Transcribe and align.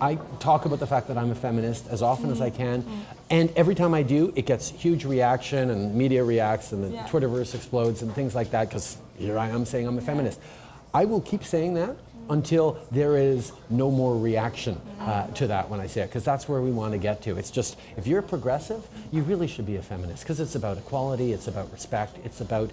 I 0.00 0.16
talk 0.38 0.64
about 0.64 0.78
the 0.78 0.86
fact 0.86 1.08
that 1.08 1.18
I'm 1.18 1.30
a 1.30 1.34
feminist 1.34 1.88
as 1.88 2.02
often 2.02 2.30
as 2.30 2.40
I 2.40 2.48
mm-hmm. 2.48 2.56
can, 2.56 2.82
mm-hmm. 2.82 3.00
and 3.30 3.52
every 3.56 3.74
time 3.74 3.92
I 3.94 4.02
do, 4.02 4.32
it 4.34 4.46
gets 4.46 4.70
huge 4.70 5.04
reaction, 5.04 5.70
and 5.70 5.94
media 5.94 6.24
reacts, 6.24 6.72
and 6.72 6.82
the 6.82 6.88
Yeah. 6.88 7.06
Twitterverse 7.06 7.54
explodes, 7.54 8.02
and 8.02 8.14
things 8.14 8.34
like 8.34 8.50
that. 8.50 8.68
Because 8.68 8.96
here 9.18 9.38
I 9.38 9.48
am 9.48 9.64
saying 9.64 9.86
I'm 9.86 9.98
a 9.98 10.00
feminist. 10.00 10.40
I 10.92 11.04
will 11.04 11.20
keep 11.20 11.44
saying 11.44 11.74
that 11.74 11.90
mm-hmm. 11.90 12.32
until 12.32 12.78
there 12.90 13.16
is 13.16 13.52
no 13.68 13.90
more 13.90 14.16
reaction 14.18 14.80
uh, 15.00 15.26
to 15.28 15.46
that 15.48 15.68
when 15.68 15.80
I 15.80 15.86
say 15.86 16.02
it, 16.02 16.06
because 16.06 16.24
that's 16.24 16.48
where 16.48 16.60
we 16.60 16.70
want 16.70 16.92
to 16.92 16.98
get 16.98 17.22
to. 17.22 17.36
It's 17.36 17.50
just 17.50 17.76
if 17.96 18.06
you're 18.06 18.22
progressive, 18.22 18.86
you 19.12 19.22
really 19.22 19.46
should 19.46 19.66
be 19.66 19.76
a 19.76 19.82
feminist, 19.82 20.22
because 20.22 20.40
it's 20.40 20.54
about 20.54 20.78
equality, 20.78 21.32
it's 21.32 21.46
about 21.46 21.70
respect, 21.72 22.16
it's 22.24 22.40
about 22.40 22.70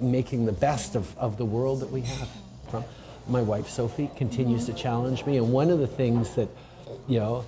making 0.00 0.44
the 0.44 0.52
best 0.52 0.96
of, 0.96 1.16
of 1.18 1.36
the 1.36 1.44
world 1.44 1.80
that 1.80 1.90
we 1.90 2.00
have. 2.00 2.28
From 2.70 2.84
my 3.28 3.42
wife 3.42 3.68
Sophie 3.68 4.10
continues 4.16 4.66
to 4.66 4.72
challenge 4.72 5.24
me, 5.26 5.36
and 5.36 5.52
one 5.52 5.70
of 5.70 5.78
the 5.78 5.86
things 5.86 6.34
that, 6.34 6.48
you 7.08 7.18
know, 7.18 7.44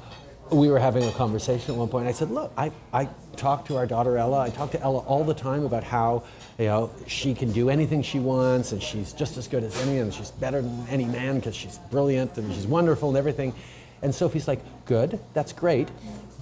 we 0.51 0.71
were 0.71 0.79
having 0.79 1.03
a 1.05 1.13
conversation 1.13 1.73
at 1.73 1.77
one 1.77 1.89
point. 1.89 2.07
I 2.07 2.13
said, 2.13 2.31
"Look, 2.31 2.53
I, 2.57 2.71
I 2.93 3.09
talk 3.37 3.67
to 3.67 3.77
our 3.77 3.87
daughter 3.87 4.17
Ella. 4.17 4.41
I 4.41 4.51
talk 4.51 4.71
to 4.73 4.81
Ella 4.81 4.99
all 5.01 5.25
the 5.25 5.35
time 5.35 5.65
about 5.65 5.83
how 5.83 6.23
you 6.59 6.67
know 6.67 6.91
she 7.07 7.35
can 7.35 7.51
do 7.51 7.69
anything 7.69 8.03
she 8.03 8.21
wants, 8.21 8.73
and 8.73 8.83
she's 8.83 9.13
just 9.13 9.37
as 9.37 9.49
good 9.49 9.65
as 9.65 9.77
any, 9.83 9.99
and 9.99 10.15
she's 10.15 10.31
better 10.31 10.63
than 10.63 10.87
any 10.89 11.05
man 11.05 11.37
because 11.37 11.57
she's 11.57 11.79
brilliant 11.91 12.39
and 12.39 12.53
she's 12.55 12.67
wonderful 12.67 13.09
and 13.09 13.19
everything." 13.19 13.55
And 14.03 14.15
Sophie's 14.15 14.47
like, 14.47 14.61
"Good, 14.85 15.19
that's 15.35 15.53
great." 15.53 15.89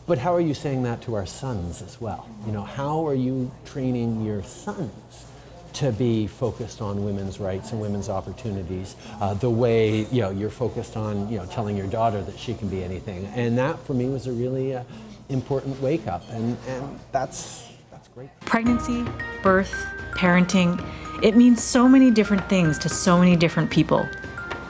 But 0.06 0.18
how 0.18 0.34
are 0.34 0.40
you 0.40 0.52
saying 0.52 0.82
that 0.82 1.00
to 1.02 1.14
our 1.14 1.24
sons 1.24 1.80
as 1.80 1.98
well? 1.98 2.28
You 2.44 2.52
know, 2.52 2.62
how 2.62 3.06
are 3.08 3.14
you 3.14 3.50
training 3.64 4.22
your 4.22 4.42
sons 4.42 5.24
to 5.74 5.92
be 5.92 6.26
focused 6.26 6.80
on 6.80 7.04
women's 7.04 7.38
rights 7.38 7.72
and 7.72 7.80
women's 7.80 8.08
opportunities 8.08 8.96
uh, 9.20 9.34
the 9.34 9.50
way 9.50 10.06
you 10.06 10.20
know 10.20 10.30
you're 10.30 10.50
focused 10.50 10.96
on 10.96 11.28
you 11.30 11.38
know 11.38 11.46
telling 11.46 11.76
your 11.76 11.86
daughter 11.86 12.22
that 12.22 12.38
she 12.38 12.54
can 12.54 12.68
be 12.68 12.82
anything 12.82 13.26
and 13.34 13.58
that 13.58 13.78
for 13.80 13.94
me 13.94 14.06
was 14.06 14.26
a 14.26 14.32
really 14.32 14.74
uh, 14.74 14.82
important 15.28 15.80
wake 15.80 16.06
up 16.06 16.22
and 16.30 16.56
and 16.68 17.00
that's 17.12 17.68
that's 17.90 18.08
great 18.08 18.28
Pregnancy, 18.40 19.04
birth, 19.42 19.86
parenting, 20.12 20.80
it 21.22 21.36
means 21.36 21.62
so 21.62 21.88
many 21.88 22.10
different 22.10 22.48
things 22.48 22.78
to 22.78 22.88
so 22.88 23.18
many 23.18 23.36
different 23.36 23.70
people. 23.70 24.06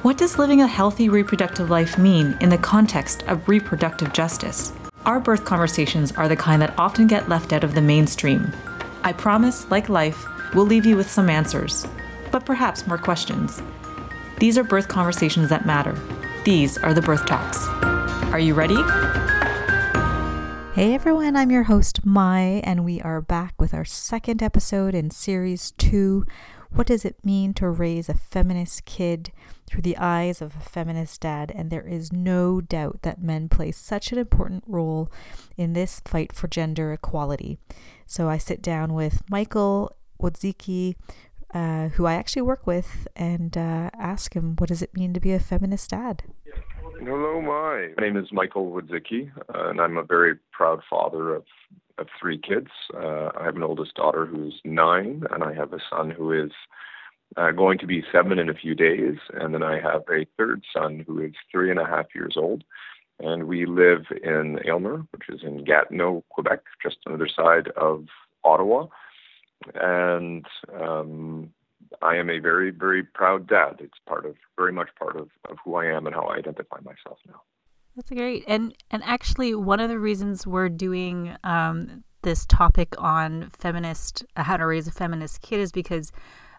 What 0.03 0.19
does 0.19 0.39
living 0.39 0.61
a 0.61 0.67
healthy 0.67 1.09
reproductive 1.09 1.71
life 1.71 1.99
mean 1.99 2.37
in 2.41 2.49
the 2.49 2.59
context 2.59 3.23
of 3.25 3.49
reproductive 3.49 4.13
justice? 4.13 4.73
Our 5.05 5.21
birth 5.21 5.45
conversations 5.45 6.13
are 6.13 6.29
the 6.29 6.37
kind 6.37 6.63
that 6.63 6.79
often 6.79 7.07
get 7.07 7.29
left 7.29 7.53
out 7.53 7.65
of 7.65 7.75
the 7.75 7.83
mainstream. 7.83 8.53
I 9.03 9.13
promise, 9.13 9.71
like 9.71 9.89
life, 9.89 10.27
we'll 10.55 10.67
leave 10.67 10.87
you 10.87 10.97
with 10.97 11.11
some 11.11 11.29
answers, 11.29 11.87
but 12.31 12.47
perhaps 12.47 12.87
more 12.87 12.99
questions. 12.99 13.63
These 14.39 14.57
are 14.57 14.65
birth 14.65 14.89
conversations 14.89 15.49
that 15.51 15.67
matter. 15.67 15.99
These 16.45 16.79
are 16.79 16.95
the 16.95 17.03
birth 17.03 17.27
talks. 17.27 17.67
Are 18.33 18.39
you 18.39 18.55
ready? 18.55 18.77
Hey 20.75 20.95
everyone, 20.95 21.37
I'm 21.37 21.51
your 21.51 21.63
host 21.65 22.05
Mai, 22.05 22.61
and 22.65 22.85
we 22.85 23.01
are 23.01 23.21
back 23.21 23.55
with 23.61 23.73
our 23.73 23.85
second 23.85 24.43
episode 24.43 24.95
in 24.95 25.11
series 25.11 25.71
two. 25.73 26.25
What 26.71 26.89
does 26.89 27.05
it 27.05 27.25
mean 27.25 27.55
to 27.55 27.69
raise 27.69 28.09
a 28.09 28.15
feminist 28.15 28.85
kid 28.85 29.31
through 29.67 29.83
the 29.83 29.97
eyes 29.97 30.43
of 30.43 30.57
a 30.57 30.69
feminist 30.69 31.21
dad? 31.21 31.53
And 31.55 31.71
there 31.71 31.87
is 31.87 32.13
no 32.13 32.61
doubt 32.61 33.03
that 33.03 33.23
men 33.23 33.49
play 33.49 33.71
such 33.71 34.11
an 34.11 34.19
important 34.19 34.65
role 34.67 35.09
in 35.57 35.75
this 35.75 36.01
fight 36.05 36.33
for 36.33 36.49
gender 36.49 36.93
equality. 36.93 37.59
So 38.07 38.29
I 38.29 38.39
sit 38.39 38.61
down 38.61 38.93
with 38.93 39.23
Michael 39.31 39.95
Wodzicki, 40.25 40.95
uh, 41.53 41.89
who 41.91 42.07
I 42.07 42.15
actually 42.15 42.43
work 42.43 42.67
with, 42.67 43.07
and 43.15 43.57
uh, 43.57 43.91
ask 43.99 44.35
him, 44.35 44.57
what 44.57 44.69
does 44.69 44.83
it 44.83 44.97
mean 44.97 45.13
to 45.13 45.21
be 45.21 45.33
a 45.33 45.39
feminist 45.39 45.91
dad? 45.91 46.25
Hello, 47.01 47.41
my. 47.41 47.93
My 47.99 48.03
name 48.07 48.17
is 48.17 48.33
Michael 48.33 48.73
Wodzicki, 48.73 49.31
uh, 49.55 49.69
and 49.69 49.81
I'm 49.81 49.99
a 49.99 50.03
very 50.03 50.37
proud 50.53 50.81
father 50.89 51.35
of, 51.35 51.45
of 51.99 52.07
three 52.19 52.39
kids. 52.39 52.69
Uh, 52.95 53.31
I 53.39 53.45
have 53.45 53.57
an 53.57 53.63
oldest 53.63 53.95
daughter 53.95 54.25
who's 54.25 54.61
nine, 54.65 55.25
and 55.31 55.45
I 55.45 55.53
have 55.53 55.73
a 55.73 55.81
son 55.91 56.11
who 56.11 56.33
is 56.33 56.53
uh, 57.37 57.51
going 57.51 57.79
to 57.79 57.87
be 57.87 58.05
seven 58.11 58.39
in 58.39 58.49
a 58.49 58.55
few 58.55 58.75
days. 58.75 59.17
And 59.35 59.53
then 59.55 59.63
I 59.63 59.81
have 59.81 60.03
a 60.11 60.27
third 60.39 60.63
son 60.75 61.05
who 61.07 61.21
is 61.21 61.33
three 61.51 61.71
and 61.71 61.81
a 61.81 61.87
half 61.87 62.07
years 62.15 62.35
old. 62.37 62.65
And 63.21 63.45
we 63.45 63.67
live 63.67 64.07
in 64.23 64.59
Aylmer, 64.67 65.07
which 65.13 65.29
is 65.29 65.41
in 65.43 65.65
Gatineau, 65.65 66.25
Quebec, 66.31 66.61
just 66.83 66.97
on 67.07 67.13
the 67.13 67.17
other 67.17 67.29
side 67.29 67.69
of 67.77 68.07
Ottawa. 68.43 68.87
And 69.75 70.47
um, 70.81 71.53
I 72.03 72.17
am 72.17 72.31
a 72.31 72.39
very, 72.39 72.71
very 72.71 73.03
proud 73.03 73.47
dad. 73.47 73.77
It's 73.81 73.99
part 74.07 74.27
of, 74.27 74.37
very 74.57 74.73
much 74.73 74.89
part 74.99 75.17
of, 75.17 75.29
of 75.51 75.59
who 75.65 75.77
I 75.77 75.87
am 75.87 76.07
and 76.07 76.15
how 76.15 76.23
I 76.23 76.37
identify 76.37 76.79
myself 76.81 77.19
now. 77.27 77.41
That's 77.97 78.11
great. 78.11 78.45
And 78.49 78.75
and 78.91 79.05
actually, 79.05 79.55
one 79.55 79.79
of 79.79 79.89
the 79.89 80.01
reasons 80.01 80.47
we're 80.47 80.69
doing 80.69 81.37
um, 81.45 82.03
this 82.23 82.45
topic 82.47 82.95
on 82.99 83.51
feminist, 83.57 84.25
uh, 84.37 84.43
how 84.43 84.57
to 84.57 84.67
raise 84.67 84.89
a 84.89 84.91
feminist 84.91 85.43
kid, 85.43 85.61
is 85.61 85.71
because 85.71 86.11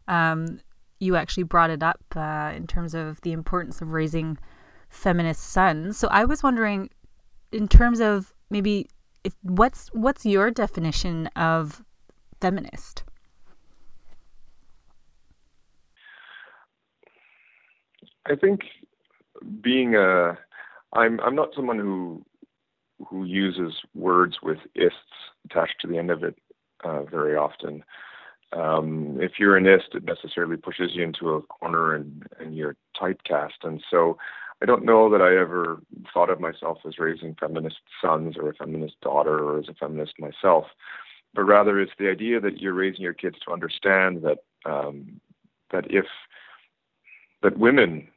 um, 0.07 0.61
you 0.99 1.17
actually 1.17 1.43
brought 1.43 1.69
it 1.69 1.83
up 1.83 1.99
uh, 2.15 2.53
in 2.55 2.67
terms 2.67 2.95
of 2.95 3.19
the 3.21 3.33
importance 3.33 3.81
of 3.81 3.89
raising 3.89 4.37
feminist 4.87 5.43
sons. 5.43 5.97
So 5.97 6.07
I 6.07 6.23
was 6.23 6.41
wondering, 6.41 6.89
in 7.51 7.67
terms 7.67 7.99
of 7.99 8.33
maybe, 8.49 8.87
if 9.25 9.35
what's 9.41 9.89
what's 9.89 10.25
your 10.25 10.51
definition 10.51 11.27
of 11.35 11.83
feminist? 12.41 13.03
I 18.27 18.35
think 18.35 18.61
being 19.61 19.95
a, 19.95 20.37
I'm 20.93 21.19
I'm 21.19 21.35
not 21.35 21.49
someone 21.55 21.79
who 21.79 22.25
who 23.07 23.25
uses 23.25 23.73
words 23.93 24.37
with 24.41 24.59
ists 24.73 24.95
attached 25.45 25.75
to 25.81 25.87
the 25.87 25.97
end 25.97 26.09
of 26.11 26.23
it 26.23 26.37
uh, 26.83 27.03
very 27.03 27.35
often. 27.35 27.83
Um, 28.53 29.17
if 29.19 29.33
you're 29.37 29.57
an 29.57 29.67
ist, 29.67 29.93
it 29.93 30.05
necessarily 30.05 30.55
pushes 30.55 30.91
you 30.93 31.03
into 31.03 31.31
a 31.31 31.41
corner 31.41 31.93
and, 31.93 32.23
and 32.39 32.55
you're 32.55 32.77
typecast. 32.99 33.63
And 33.63 33.83
so 33.91 34.17
I 34.61 34.65
don't 34.65 34.85
know 34.85 35.09
that 35.09 35.21
I 35.21 35.35
ever 35.37 35.81
thought 36.13 36.29
of 36.29 36.39
myself 36.39 36.77
as 36.87 36.97
raising 36.97 37.35
feminist 37.35 37.77
sons 38.01 38.35
or 38.37 38.49
a 38.49 38.55
feminist 38.55 39.01
daughter 39.01 39.43
or 39.43 39.59
as 39.59 39.67
a 39.67 39.73
feminist 39.73 40.13
myself, 40.19 40.65
but 41.35 41.43
rather 41.43 41.79
it's 41.79 41.91
the 41.99 42.09
idea 42.09 42.39
that 42.39 42.61
you're 42.61 42.73
raising 42.73 43.01
your 43.01 43.13
kids 43.13 43.37
to 43.45 43.51
understand 43.51 44.23
that 44.23 44.39
um, 44.65 45.19
that 45.71 45.85
if 45.89 46.05
that 47.43 47.57
women 47.57 48.07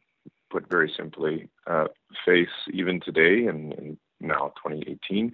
put 0.51 0.69
very 0.71 0.93
simply, 0.97 1.49
uh, 1.67 1.87
face 2.25 2.49
even 2.73 3.01
today 3.01 3.47
and, 3.47 3.73
and 3.75 3.99
now 4.21 4.53
2018 4.65 5.33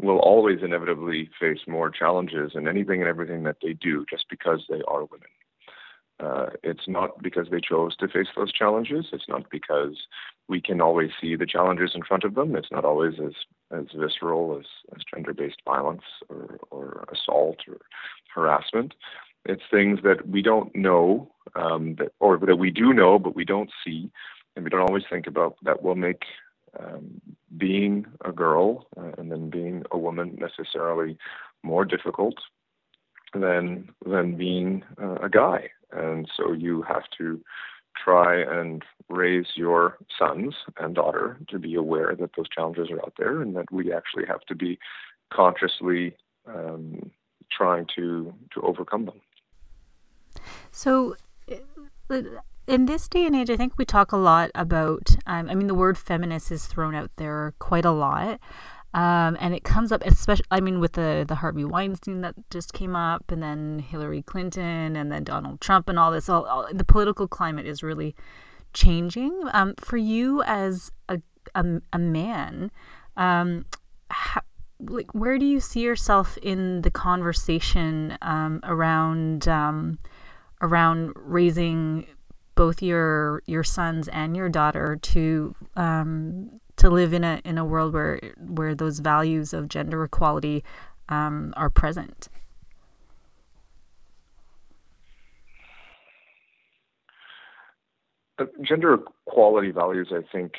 will 0.00 0.18
always 0.18 0.60
inevitably 0.62 1.28
face 1.38 1.60
more 1.66 1.90
challenges 1.90 2.52
in 2.54 2.68
anything 2.68 3.00
and 3.00 3.08
everything 3.08 3.42
that 3.42 3.56
they 3.62 3.72
do 3.72 4.04
just 4.08 4.26
because 4.30 4.64
they 4.68 4.80
are 4.88 5.04
women. 5.04 5.28
Uh, 6.20 6.50
it's 6.62 6.86
not 6.86 7.20
because 7.22 7.48
they 7.50 7.60
chose 7.60 7.96
to 7.96 8.08
face 8.08 8.28
those 8.36 8.52
challenges. 8.52 9.06
It's 9.12 9.28
not 9.28 9.50
because 9.50 9.96
we 10.48 10.60
can 10.60 10.80
always 10.80 11.10
see 11.20 11.36
the 11.36 11.46
challenges 11.46 11.92
in 11.94 12.02
front 12.02 12.24
of 12.24 12.34
them. 12.34 12.56
It's 12.56 12.70
not 12.70 12.84
always 12.84 13.14
as, 13.24 13.32
as 13.70 13.86
visceral 13.94 14.58
as, 14.58 14.66
as 14.94 15.02
gender 15.12 15.32
based 15.32 15.62
violence 15.64 16.02
or, 16.28 16.58
or 16.70 17.04
assault 17.12 17.58
or 17.68 17.78
harassment. 18.34 18.94
It's 19.44 19.62
things 19.70 20.00
that 20.04 20.28
we 20.28 20.42
don't 20.42 20.74
know, 20.74 21.30
um, 21.56 21.96
that, 21.98 22.12
or 22.20 22.38
that 22.38 22.56
we 22.56 22.70
do 22.70 22.92
know, 22.92 23.18
but 23.18 23.34
we 23.34 23.44
don't 23.44 23.70
see 23.84 24.10
and 24.54 24.64
we 24.64 24.70
don't 24.70 24.80
always 24.80 25.04
think 25.08 25.26
about 25.26 25.56
that 25.62 25.82
will 25.82 25.94
make 25.94 26.22
um, 26.78 27.20
being 27.56 28.06
a 28.24 28.32
girl 28.32 28.86
uh, 28.96 29.12
and 29.18 29.30
then 29.30 29.50
being 29.50 29.84
a 29.90 29.98
woman 29.98 30.38
necessarily 30.40 31.16
more 31.62 31.84
difficult 31.84 32.34
than 33.34 33.90
than 34.04 34.36
being 34.36 34.84
uh, 35.00 35.16
a 35.16 35.28
guy. 35.28 35.70
And 35.92 36.28
so 36.36 36.52
you 36.52 36.82
have 36.82 37.04
to 37.18 37.40
try 38.02 38.40
and 38.40 38.82
raise 39.08 39.46
your 39.54 39.98
sons 40.18 40.54
and 40.78 40.94
daughter 40.94 41.38
to 41.48 41.58
be 41.58 41.74
aware 41.74 42.16
that 42.18 42.30
those 42.36 42.48
challenges 42.48 42.90
are 42.90 43.00
out 43.00 43.14
there 43.18 43.42
and 43.42 43.54
that 43.56 43.70
we 43.70 43.92
actually 43.92 44.24
have 44.26 44.40
to 44.42 44.54
be 44.54 44.78
consciously 45.32 46.16
um, 46.46 47.10
trying 47.50 47.86
to 47.96 48.32
to 48.52 48.60
overcome 48.62 49.06
them. 49.06 49.20
So, 50.70 51.16
uh, 51.50 52.20
in 52.66 52.86
this 52.86 53.08
day 53.08 53.26
and 53.26 53.36
age, 53.36 53.50
I 53.50 53.56
think 53.56 53.76
we 53.76 53.84
talk 53.84 54.12
a 54.12 54.16
lot 54.16 54.50
about. 54.54 55.16
Um, 55.26 55.48
I 55.50 55.54
mean, 55.54 55.66
the 55.66 55.74
word 55.74 55.98
feminist 55.98 56.50
is 56.50 56.66
thrown 56.66 56.94
out 56.94 57.10
there 57.16 57.54
quite 57.58 57.84
a 57.84 57.90
lot, 57.90 58.40
um, 58.94 59.36
and 59.40 59.54
it 59.54 59.64
comes 59.64 59.90
up 59.92 60.02
especially. 60.04 60.44
I 60.50 60.60
mean, 60.60 60.80
with 60.80 60.92
the 60.92 61.24
the 61.26 61.36
Harvey 61.36 61.64
Weinstein 61.64 62.20
that 62.20 62.34
just 62.50 62.72
came 62.72 62.94
up, 62.94 63.30
and 63.30 63.42
then 63.42 63.78
Hillary 63.78 64.22
Clinton, 64.22 64.96
and 64.96 65.10
then 65.10 65.24
Donald 65.24 65.60
Trump, 65.60 65.88
and 65.88 65.98
all 65.98 66.10
this. 66.10 66.28
All, 66.28 66.44
all 66.44 66.68
the 66.72 66.84
political 66.84 67.26
climate 67.26 67.66
is 67.66 67.82
really 67.82 68.14
changing. 68.74 69.42
Um, 69.52 69.74
for 69.78 69.96
you 69.96 70.42
as 70.42 70.90
a 71.08 71.20
a, 71.54 71.64
a 71.92 71.98
man, 71.98 72.70
um, 73.16 73.66
how, 74.10 74.42
like 74.80 75.14
where 75.14 75.38
do 75.38 75.46
you 75.46 75.60
see 75.60 75.80
yourself 75.80 76.36
in 76.38 76.82
the 76.82 76.90
conversation 76.90 78.18
um, 78.20 78.60
around 78.64 79.48
um, 79.48 79.98
around 80.60 81.12
raising 81.16 82.06
both 82.54 82.82
your 82.82 83.42
your 83.46 83.64
sons 83.64 84.08
and 84.08 84.36
your 84.36 84.48
daughter 84.48 84.98
to 85.00 85.54
um, 85.76 86.60
to 86.82 86.90
live 86.90 87.12
in 87.12 87.22
a 87.22 87.40
in 87.44 87.58
a 87.58 87.64
world 87.64 87.94
where 87.94 88.18
where 88.38 88.74
those 88.74 88.98
values 88.98 89.52
of 89.52 89.68
gender 89.68 90.02
equality 90.02 90.64
um, 91.08 91.54
are 91.56 91.70
present? 91.70 92.28
gender 98.66 98.98
equality 99.28 99.70
values 99.70 100.08
i 100.10 100.20
think 100.32 100.54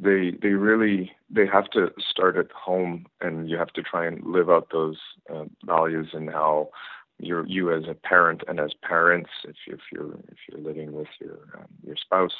they 0.00 0.32
they 0.42 0.48
really 0.48 1.12
they 1.30 1.46
have 1.46 1.70
to 1.70 1.92
start 2.10 2.36
at 2.36 2.50
home 2.50 3.06
and 3.20 3.48
you 3.48 3.56
have 3.56 3.72
to 3.72 3.82
try 3.82 4.04
and 4.04 4.24
live 4.24 4.50
out 4.50 4.66
those 4.72 4.98
uh, 5.32 5.44
values 5.64 6.08
and 6.14 6.30
how 6.30 6.68
you're 7.18 7.46
you 7.46 7.72
as 7.72 7.84
a 7.88 7.94
parent 7.94 8.42
and 8.48 8.58
as 8.58 8.72
parents 8.82 9.30
if, 9.44 9.54
you, 9.68 9.74
if 9.74 9.80
you're 9.92 10.14
if 10.32 10.38
you're 10.48 10.60
living 10.60 10.92
with 10.92 11.06
your 11.20 11.38
um, 11.56 11.68
your 11.86 11.96
spouse 11.96 12.34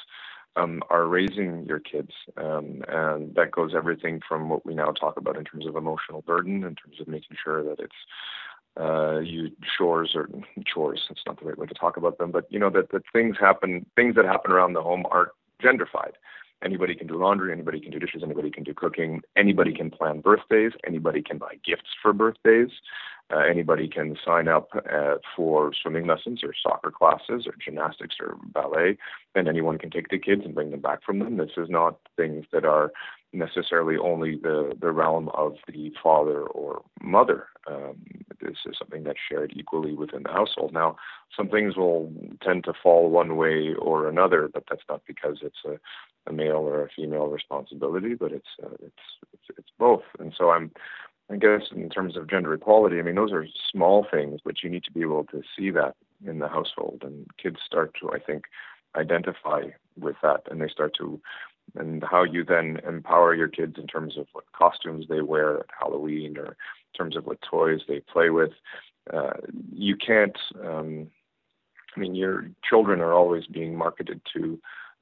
um, 0.56 0.82
are 0.90 1.06
raising 1.06 1.64
your 1.66 1.80
kids 1.80 2.10
um, 2.36 2.82
and 2.88 3.34
that 3.34 3.50
goes 3.50 3.72
everything 3.74 4.20
from 4.26 4.48
what 4.48 4.66
we 4.66 4.74
now 4.74 4.92
talk 4.92 5.16
about 5.16 5.36
in 5.36 5.44
terms 5.44 5.66
of 5.66 5.76
emotional 5.76 6.22
burden 6.22 6.56
in 6.64 6.74
terms 6.74 7.00
of 7.00 7.08
making 7.08 7.36
sure 7.42 7.62
that 7.64 7.80
it's 7.80 7.94
uh, 8.80 9.18
you 9.18 9.50
chores 9.76 10.12
or 10.14 10.28
chores. 10.66 11.02
It's 11.10 11.22
not 11.26 11.38
the 11.38 11.46
right 11.46 11.58
way 11.58 11.66
to 11.66 11.74
talk 11.74 11.96
about 11.96 12.18
them, 12.18 12.30
but 12.30 12.46
you 12.50 12.58
know 12.58 12.70
that 12.70 12.90
that 12.92 13.02
things 13.12 13.36
happen. 13.38 13.84
Things 13.96 14.14
that 14.16 14.24
happen 14.24 14.50
around 14.50 14.72
the 14.72 14.82
home 14.82 15.04
aren't 15.10 15.30
genderfied. 15.62 16.12
Anybody 16.64 16.94
can 16.94 17.06
do 17.06 17.18
laundry. 17.18 17.52
Anybody 17.52 17.80
can 17.80 17.90
do 17.90 17.98
dishes. 17.98 18.22
Anybody 18.22 18.50
can 18.50 18.62
do 18.62 18.74
cooking. 18.74 19.22
Anybody 19.36 19.72
can 19.74 19.90
plan 19.90 20.20
birthdays. 20.20 20.72
Anybody 20.86 21.22
can 21.22 21.38
buy 21.38 21.58
gifts 21.64 21.90
for 22.00 22.12
birthdays. 22.12 22.70
Uh, 23.32 23.38
anybody 23.38 23.88
can 23.88 24.16
sign 24.24 24.46
up 24.46 24.68
uh, 24.92 25.14
for 25.34 25.72
swimming 25.80 26.06
lessons 26.06 26.42
or 26.44 26.52
soccer 26.62 26.90
classes 26.90 27.46
or 27.46 27.54
gymnastics 27.64 28.16
or 28.20 28.36
ballet, 28.52 28.98
and 29.34 29.48
anyone 29.48 29.78
can 29.78 29.90
take 29.90 30.08
the 30.08 30.18
kids 30.18 30.42
and 30.44 30.54
bring 30.54 30.70
them 30.70 30.80
back 30.80 31.02
from 31.02 31.18
them. 31.18 31.38
This 31.38 31.52
is 31.56 31.70
not 31.70 31.98
things 32.16 32.44
that 32.52 32.64
are 32.66 32.92
necessarily 33.32 33.96
only 33.96 34.36
the, 34.36 34.76
the 34.80 34.92
realm 34.92 35.28
of 35.30 35.54
the 35.66 35.92
father 36.02 36.42
or 36.42 36.82
mother. 37.00 37.46
Um, 37.66 37.96
this 38.40 38.56
is 38.66 38.76
something 38.78 39.04
that's 39.04 39.18
shared 39.30 39.52
equally 39.56 39.94
within 39.94 40.24
the 40.24 40.32
household. 40.32 40.72
Now, 40.72 40.96
some 41.36 41.48
things 41.48 41.76
will 41.76 42.12
tend 42.42 42.64
to 42.64 42.72
fall 42.82 43.08
one 43.08 43.36
way 43.36 43.74
or 43.78 44.08
another, 44.08 44.50
but 44.52 44.64
that's 44.68 44.82
not 44.88 45.02
because 45.06 45.38
it's 45.42 45.64
a, 45.64 45.78
a 46.28 46.32
male 46.32 46.56
or 46.56 46.84
a 46.84 46.88
female 46.90 47.28
responsibility, 47.28 48.14
but 48.14 48.32
it's, 48.32 48.48
uh, 48.62 48.74
it's 48.82 49.04
it's 49.32 49.58
it's 49.58 49.70
both. 49.78 50.02
And 50.18 50.34
so 50.36 50.50
I'm, 50.50 50.72
I 51.30 51.36
guess, 51.36 51.62
in 51.74 51.88
terms 51.88 52.16
of 52.16 52.28
gender 52.28 52.52
equality, 52.52 52.98
I 52.98 53.02
mean, 53.02 53.14
those 53.14 53.32
are 53.32 53.46
small 53.70 54.06
things, 54.10 54.40
but 54.44 54.62
you 54.62 54.68
need 54.68 54.84
to 54.84 54.92
be 54.92 55.00
able 55.00 55.24
to 55.24 55.42
see 55.56 55.70
that 55.70 55.94
in 56.26 56.38
the 56.38 56.48
household, 56.48 57.02
and 57.04 57.26
kids 57.42 57.56
start 57.64 57.94
to, 58.00 58.10
I 58.10 58.18
think, 58.18 58.44
identify 58.96 59.62
with 59.98 60.16
that, 60.22 60.42
and 60.50 60.60
they 60.60 60.68
start 60.68 60.94
to 60.98 61.20
and 61.76 62.04
how 62.04 62.22
you 62.22 62.44
then 62.44 62.80
empower 62.86 63.34
your 63.34 63.48
kids 63.48 63.76
in 63.78 63.86
terms 63.86 64.16
of 64.18 64.26
what 64.32 64.44
costumes 64.52 65.06
they 65.08 65.22
wear 65.22 65.60
at 65.60 65.66
Halloween 65.78 66.36
or 66.36 66.46
in 66.46 66.96
terms 66.96 67.16
of 67.16 67.26
what 67.26 67.38
toys 67.42 67.80
they 67.88 68.00
play 68.00 68.30
with. 68.30 68.52
Uh, 69.12 69.32
you 69.72 69.96
can't, 69.96 70.36
um, 70.64 71.08
I 71.96 72.00
mean, 72.00 72.14
your 72.14 72.50
children 72.68 73.00
are 73.00 73.12
always 73.12 73.46
being 73.46 73.76
marketed 73.76 74.20
to, 74.34 74.60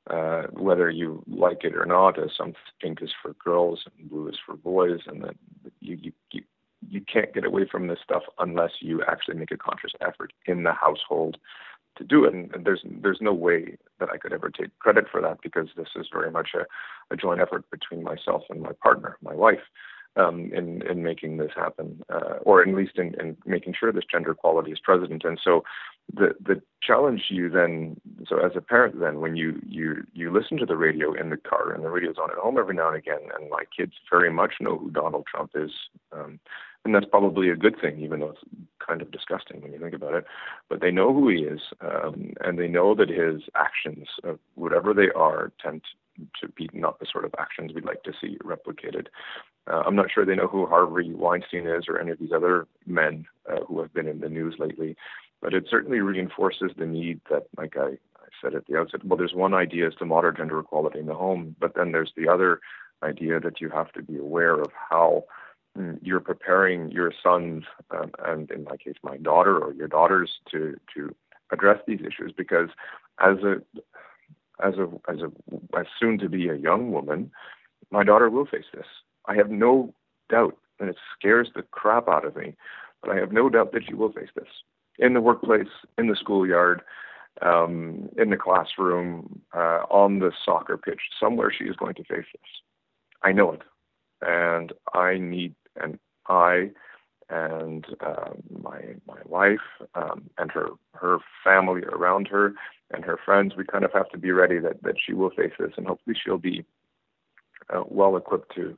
uh, 0.09 0.45
whether 0.53 0.91
you 0.91 1.23
like 1.29 1.65
it 1.65 1.77
or 1.77 1.85
not, 1.87 2.19
as 2.19 2.31
some 2.37 2.55
pink 2.81 3.03
is 3.03 3.11
for 3.23 3.35
girls 3.35 3.85
and 3.99 4.11
blue 4.11 4.29
is 4.29 4.39
for 4.45 4.57
boys, 4.57 5.01
and 5.07 5.23
that 5.23 5.37
you, 5.81 5.99
you, 6.01 6.13
you 6.33 6.43
you 6.89 7.03
can't 7.03 7.35
get 7.35 7.45
away 7.45 7.67
from 7.71 7.87
this 7.87 7.99
stuff 8.03 8.23
unless 8.39 8.71
you 8.81 9.03
actually 9.07 9.37
make 9.37 9.51
a 9.51 9.57
conscious 9.57 9.93
effort 10.01 10.33
in 10.47 10.63
the 10.63 10.73
household 10.73 11.37
to 12.01 12.05
do 12.05 12.25
it. 12.25 12.35
And, 12.35 12.51
there's 12.65 12.83
there's 12.85 13.21
no 13.21 13.33
way 13.33 13.77
that 14.01 14.09
I 14.11 14.17
could 14.17 14.33
ever 14.33 14.51
take 14.51 14.77
credit 14.81 15.05
for 15.11 15.21
that 15.21 15.39
because 15.43 15.69
this 15.77 15.89
is 15.95 16.07
very 16.13 16.31
much 16.31 16.51
a, 16.55 16.65
a 17.13 17.17
joint 17.17 17.41
effort 17.41 17.71
between 17.71 18.03
myself 18.03 18.43
and 18.51 18.61
my 18.61 18.73
partner, 18.83 19.17
my 19.23 19.35
wife, 19.35 19.61
um, 20.17 20.51
in 20.53 20.83
in 20.83 21.03
making 21.03 21.37
this 21.37 21.53
happen, 21.55 22.03
uh, 22.13 22.39
or 22.43 22.63
at 22.63 22.75
least 22.75 22.99
in, 22.99 23.15
in 23.21 23.37
making 23.47 23.75
sure 23.79 23.93
this 23.93 24.05
gender 24.11 24.33
equality 24.33 24.73
is 24.73 24.81
present. 24.81 25.23
And 25.25 25.39
so, 25.43 25.63
the 26.13 26.35
the 26.41 26.61
challenge 26.83 27.25
you 27.29 27.49
then, 27.49 28.01
so 28.27 28.39
as 28.39 28.53
a 28.57 28.61
parent, 28.61 28.99
then 28.99 29.21
when 29.21 29.37
you 29.37 29.61
you 29.65 30.05
you 30.13 30.33
listen 30.33 30.57
to 30.59 30.67
the 30.67 30.77
radio 30.77 31.13
in 31.13 31.31
the 31.31 31.37
car 31.37 31.73
and 31.73 31.85
the 31.85 31.91
radio's 31.91 32.19
on 32.21 32.31
at 32.31 32.39
home 32.39 32.59
every 32.59 32.75
now 32.75 32.89
and 32.89 32.97
again, 32.97 33.21
and 33.39 33.51
my 33.51 33.65
kids 33.77 33.93
very 34.11 34.33
much 34.33 34.55
know 34.61 34.79
who 34.79 34.91
Donald 34.91 35.27
Trump 35.27 35.53
is. 35.55 35.71
Um, 36.13 36.41
and 36.85 36.95
that's 36.95 37.07
probably 37.07 37.51
a 37.51 37.57
good 37.57 37.77
thing, 37.81 38.01
even 38.01 38.21
though 38.21 38.31
it's 38.31 38.41
kind 38.87 39.03
of 39.03 39.11
disgusting 39.11 39.61
when 39.61 39.73
you 39.73 39.79
think 39.79 39.95
about 39.95 40.15
it. 40.15 40.25
But 40.69 40.81
they 40.81 40.91
know 40.91 41.13
who 41.13 41.29
he 41.29 41.43
is, 41.43 41.61
um, 41.81 42.33
and 42.41 42.59
they 42.59 42.69
know 42.69 42.95
that 42.95 43.09
his 43.09 43.43
actions, 43.55 44.09
uh, 44.27 44.35
whatever 44.55 44.95
they 44.95 45.11
are, 45.15 45.53
tend 45.63 45.83
to 46.41 46.49
be 46.49 46.69
not 46.73 46.99
the 46.99 47.07
sort 47.11 47.25
of 47.25 47.35
actions 47.39 47.73
we'd 47.75 47.85
like 47.85 48.03
to 48.05 48.13
see 48.21 48.39
replicated. 48.45 49.07
Uh, 49.67 49.83
I'm 49.87 49.97
not 49.97 50.11
sure 50.13 50.25
they 50.25 50.35
know 50.35 50.49
who 50.49 50.67
Harvey 50.67 51.13
Weinstein 51.13 51.67
is 51.67 51.85
or 51.89 51.99
any 51.99 52.11
of 52.11 52.19
these 52.19 52.33
other 52.33 52.67
men 52.87 53.27
uh, 53.51 53.61
who 53.67 53.81
have 53.81 53.93
been 53.93 54.09
in 54.09 54.21
the 54.21 54.29
news 54.29 54.57
lately, 54.59 54.97
but 55.41 55.55
it 55.55 55.67
certainly 55.71 56.01
reinforces 56.01 56.73
the 56.77 56.87
need 56.87 57.21
that, 57.31 57.47
like 57.57 57.77
I, 57.77 57.89
I 57.89 58.29
said 58.43 58.55
at 58.55 58.67
the 58.67 58.79
outset, 58.79 59.05
well, 59.05 59.19
there's 59.19 59.35
one 59.35 59.55
idea 59.55 59.89
is 59.89 59.95
to 59.97 60.07
modern 60.07 60.37
gender 60.37 60.59
equality 60.59 60.99
in 60.99 61.07
the 61.07 61.15
home, 61.15 61.57
but 61.61 61.75
then 61.75 61.93
there's 61.93 62.13
the 62.17 62.29
other 62.29 62.61
idea 63.03 63.41
that 63.41 63.61
you 63.61 63.71
have 63.71 63.93
to 63.93 64.03
be 64.03 64.19
aware 64.19 64.61
of 64.61 64.71
how 64.91 65.25
you're 66.03 66.21
preparing 66.21 66.91
your 66.91 67.13
sons 67.23 67.65
um, 67.91 68.11
and 68.27 68.51
in 68.51 68.65
my 68.65 68.77
case 68.77 68.97
my 69.03 69.17
daughter 69.19 69.59
or 69.59 69.73
your 69.73 69.89
daughters 69.89 70.31
to 70.51 70.77
to 70.95 71.15
address 71.53 71.79
these 71.87 72.01
issues 72.01 72.33
because 72.37 72.69
as 73.21 73.39
a 73.39 73.57
as 74.65 74.75
a 74.75 74.89
as 75.11 75.21
a 75.21 75.79
as 75.79 75.87
soon 75.99 76.19
to 76.19 76.29
be 76.29 76.49
a 76.49 76.55
young 76.55 76.91
woman 76.91 77.31
my 77.91 78.05
daughter 78.05 78.31
will 78.31 78.47
face 78.47 78.67
this. 78.73 78.87
I 79.27 79.35
have 79.35 79.51
no 79.51 79.95
doubt 80.29 80.57
and 80.79 80.89
it 80.89 80.97
scares 81.17 81.49
the 81.55 81.63
crap 81.63 82.09
out 82.09 82.25
of 82.25 82.37
me 82.37 82.55
but 83.03 83.11
i 83.11 83.17
have 83.17 83.33
no 83.33 83.49
doubt 83.49 83.73
that 83.73 83.83
she 83.87 83.95
will 83.95 84.13
face 84.13 84.29
this 84.35 84.49
in 84.99 85.15
the 85.15 85.21
workplace 85.21 85.69
in 85.99 86.09
the 86.09 86.17
schoolyard 86.17 86.83
um, 87.43 88.09
in 88.19 88.31
the 88.31 88.37
classroom 88.37 89.41
uh, 89.55 89.85
on 89.91 90.19
the 90.19 90.33
soccer 90.45 90.77
pitch 90.77 91.01
somewhere 91.19 91.53
she 91.57 91.65
is 91.65 91.77
going 91.77 91.95
to 91.95 92.05
face 92.05 92.27
this. 92.33 92.51
I 93.23 93.33
know 93.33 93.53
it 93.53 93.63
and 94.23 94.73
I 94.95 95.19
need 95.19 95.55
and 95.77 95.99
I 96.29 96.71
and 97.29 97.87
um, 98.05 98.43
my 98.63 98.81
my 99.07 99.21
wife 99.25 99.59
um, 99.95 100.29
and 100.39 100.51
her 100.51 100.69
her 100.95 101.19
family 101.45 101.83
around 101.85 102.29
her 102.29 102.55
and 102.93 103.05
her 103.05 103.19
friends, 103.25 103.55
we 103.57 103.65
kind 103.65 103.85
of 103.85 103.93
have 103.93 104.09
to 104.11 104.19
be 104.19 104.33
ready 104.33 104.59
that 104.59 104.83
that 104.83 104.97
she 105.05 105.13
will 105.13 105.31
face 105.31 105.53
this, 105.59 105.73
and 105.77 105.87
hopefully 105.87 106.17
she'll 106.23 106.39
be 106.39 106.65
uh, 107.75 107.85
well 107.87 108.17
equipped 108.17 108.55
to. 108.57 108.77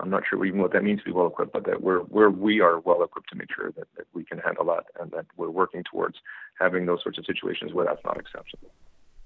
I'm 0.00 0.10
not 0.10 0.24
sure 0.28 0.44
even 0.44 0.60
what 0.60 0.72
that 0.72 0.82
means 0.82 1.00
to 1.00 1.04
be 1.04 1.12
well 1.12 1.26
equipped, 1.28 1.52
but 1.52 1.66
that 1.66 1.82
we're 1.82 2.02
we're 2.04 2.30
we 2.30 2.60
are 2.60 2.80
well 2.80 3.02
equipped 3.02 3.28
to 3.28 3.36
make 3.36 3.48
sure 3.54 3.70
that, 3.72 3.86
that 3.96 4.06
we 4.14 4.24
can 4.24 4.38
handle 4.38 4.64
that, 4.66 4.84
and 4.98 5.10
that 5.12 5.26
we're 5.36 5.50
working 5.50 5.84
towards 5.84 6.16
having 6.58 6.86
those 6.86 7.02
sorts 7.02 7.18
of 7.18 7.26
situations 7.26 7.72
where 7.72 7.84
that's 7.84 8.04
not 8.04 8.18
acceptable. 8.18 8.70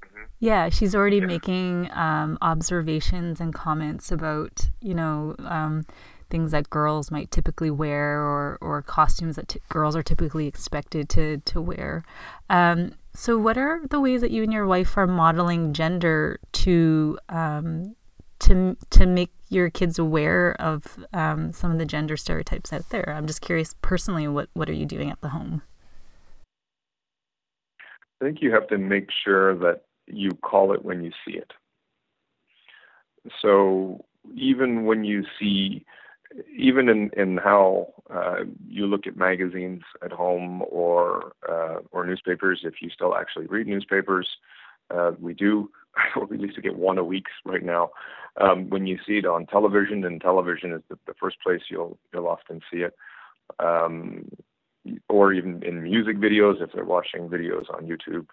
Mm-hmm. 0.05 0.25
Yeah, 0.41 0.69
she's 0.69 0.95
already 0.95 1.19
yeah. 1.19 1.27
making 1.27 1.91
um, 1.93 2.37
observations 2.43 3.41
and 3.41 3.55
comments 3.55 4.11
about, 4.11 4.69
you 4.81 4.95
know, 4.95 5.35
um, 5.39 5.87
things 6.31 6.51
that 6.53 6.71
girls 6.71 7.11
might 7.11 7.31
typically 7.31 7.71
wear 7.71 8.21
or, 8.21 8.59
or 8.61 8.83
costumes 8.83 9.37
that 9.37 9.49
t- 9.49 9.61
girls 9.69 9.95
are 9.97 10.03
typically 10.03 10.47
expected 10.47 11.09
to, 11.11 11.39
to 11.39 11.61
wear. 11.61 12.05
Um, 12.51 12.93
so, 13.15 13.39
what 13.39 13.57
are 13.57 13.81
the 13.89 14.01
ways 14.01 14.21
that 14.21 14.31
you 14.31 14.43
and 14.43 14.53
your 14.53 14.67
wife 14.67 14.97
are 14.97 15.07
modeling 15.07 15.73
gender 15.73 16.39
to 16.53 17.19
um, 17.29 17.97
to 18.41 18.77
to 18.91 19.07
make 19.07 19.33
your 19.49 19.71
kids 19.71 19.99
aware 19.99 20.55
of 20.61 20.99
um, 21.15 21.53
some 21.53 21.73
of 21.73 21.79
the 21.79 21.87
gender 21.87 22.17
stereotypes 22.17 22.73
out 22.73 22.91
there? 22.91 23.15
I'm 23.17 23.27
just 23.27 23.41
curious, 23.41 23.75
personally, 23.81 24.29
what 24.29 24.51
what 24.53 24.69
are 24.69 24.75
you 24.75 24.85
doing 24.85 25.11
at 25.11 25.21
the 25.23 25.31
home? 25.31 25.63
I 28.21 28.27
think 28.27 28.43
you 28.43 28.53
have 28.53 28.69
to 28.69 28.79
make 28.79 29.09
sure 29.25 29.55
that 29.59 29.83
you 30.07 30.31
call 30.43 30.73
it 30.73 30.85
when 30.85 31.03
you 31.03 31.11
see 31.27 31.37
it. 31.37 31.53
So 33.43 34.05
even 34.35 34.85
when 34.85 35.05
you 35.05 35.25
see 35.39 35.85
even 36.57 36.89
in, 36.89 37.11
in 37.17 37.37
how 37.39 37.93
uh, 38.13 38.45
you 38.69 38.87
look 38.87 39.07
at 39.07 39.17
magazines 39.17 39.83
at 40.05 40.13
home 40.13 40.63
or 40.69 41.33
uh, 41.49 41.79
or 41.93 42.07
newspapers, 42.07 42.61
if 42.65 42.75
you 42.81 42.91
still 42.91 43.15
actually 43.15 43.47
read 43.47 43.67
newspapers, 43.67 44.29
uh, 44.91 45.13
we 45.21 45.35
do. 45.35 45.71
we 46.29 46.39
used 46.39 46.57
to 46.57 46.63
get 46.63 46.77
one 46.77 46.99
a 46.99 47.05
week 47.05 47.27
right 47.45 47.65
now. 47.65 47.91
Um, 48.39 48.69
when 48.69 48.87
you 48.87 48.99
see 49.07 49.19
it 49.19 49.27
on 49.27 49.47
television, 49.47 50.05
and 50.05 50.21
television 50.21 50.73
is 50.73 50.83
the, 50.91 50.99
the 51.07 51.15
first 51.15 51.37
place 51.43 51.63
you'll 51.71 51.99
you'll 52.13 52.29
often 52.29 52.61
see 52.71 52.79
it, 52.79 52.95
um, 53.59 54.29
or 55.09 55.33
even 55.33 55.63
in 55.63 55.83
music 55.83 56.19
videos 56.19 56.61
if 56.61 56.71
they're 56.73 56.85
watching 56.85 57.29
videos 57.29 57.73
on 57.75 57.87
YouTube. 57.87 58.27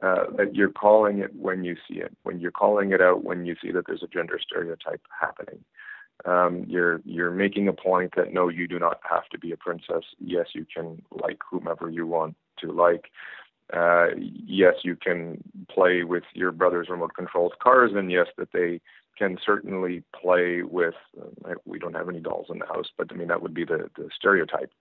Uh, 0.00 0.30
that 0.36 0.54
you're 0.54 0.70
calling 0.70 1.18
it 1.18 1.34
when 1.34 1.64
you 1.64 1.74
see 1.88 1.98
it, 1.98 2.16
when 2.22 2.38
you're 2.38 2.52
calling 2.52 2.92
it 2.92 3.00
out 3.00 3.24
when 3.24 3.44
you 3.44 3.56
see 3.60 3.72
that 3.72 3.84
there's 3.84 4.02
a 4.04 4.06
gender 4.06 4.38
stereotype 4.40 5.00
happening. 5.20 5.58
Um, 6.24 6.64
you're 6.66 7.00
you're 7.04 7.30
making 7.30 7.68
a 7.68 7.72
point 7.72 8.14
that 8.16 8.32
no, 8.32 8.48
you 8.48 8.66
do 8.66 8.78
not 8.78 9.00
have 9.08 9.28
to 9.30 9.38
be 9.38 9.52
a 9.52 9.56
princess. 9.56 10.02
Yes, 10.18 10.46
you 10.54 10.66
can 10.72 11.02
like 11.10 11.38
whomever 11.48 11.88
you 11.88 12.06
want 12.06 12.34
to 12.60 12.72
like, 12.72 13.10
uh, 13.72 14.08
yes, 14.16 14.74
you 14.82 14.96
can 14.96 15.42
play 15.70 16.02
with 16.02 16.24
your 16.34 16.50
brother's 16.52 16.88
remote 16.88 17.14
controlled 17.14 17.54
cars, 17.62 17.92
and 17.94 18.10
yes, 18.10 18.26
that 18.36 18.52
they 18.52 18.80
can 19.16 19.38
certainly 19.44 20.02
play 20.20 20.62
with. 20.62 20.94
Uh, 21.20 21.54
we 21.64 21.78
don't 21.78 21.96
have 21.96 22.08
any 22.08 22.20
dolls 22.20 22.46
in 22.50 22.58
the 22.58 22.66
house, 22.66 22.88
but 22.96 23.08
I 23.12 23.14
mean 23.14 23.28
that 23.28 23.42
would 23.42 23.54
be 23.54 23.64
the 23.64 23.88
the 23.96 24.08
stereotype 24.16 24.72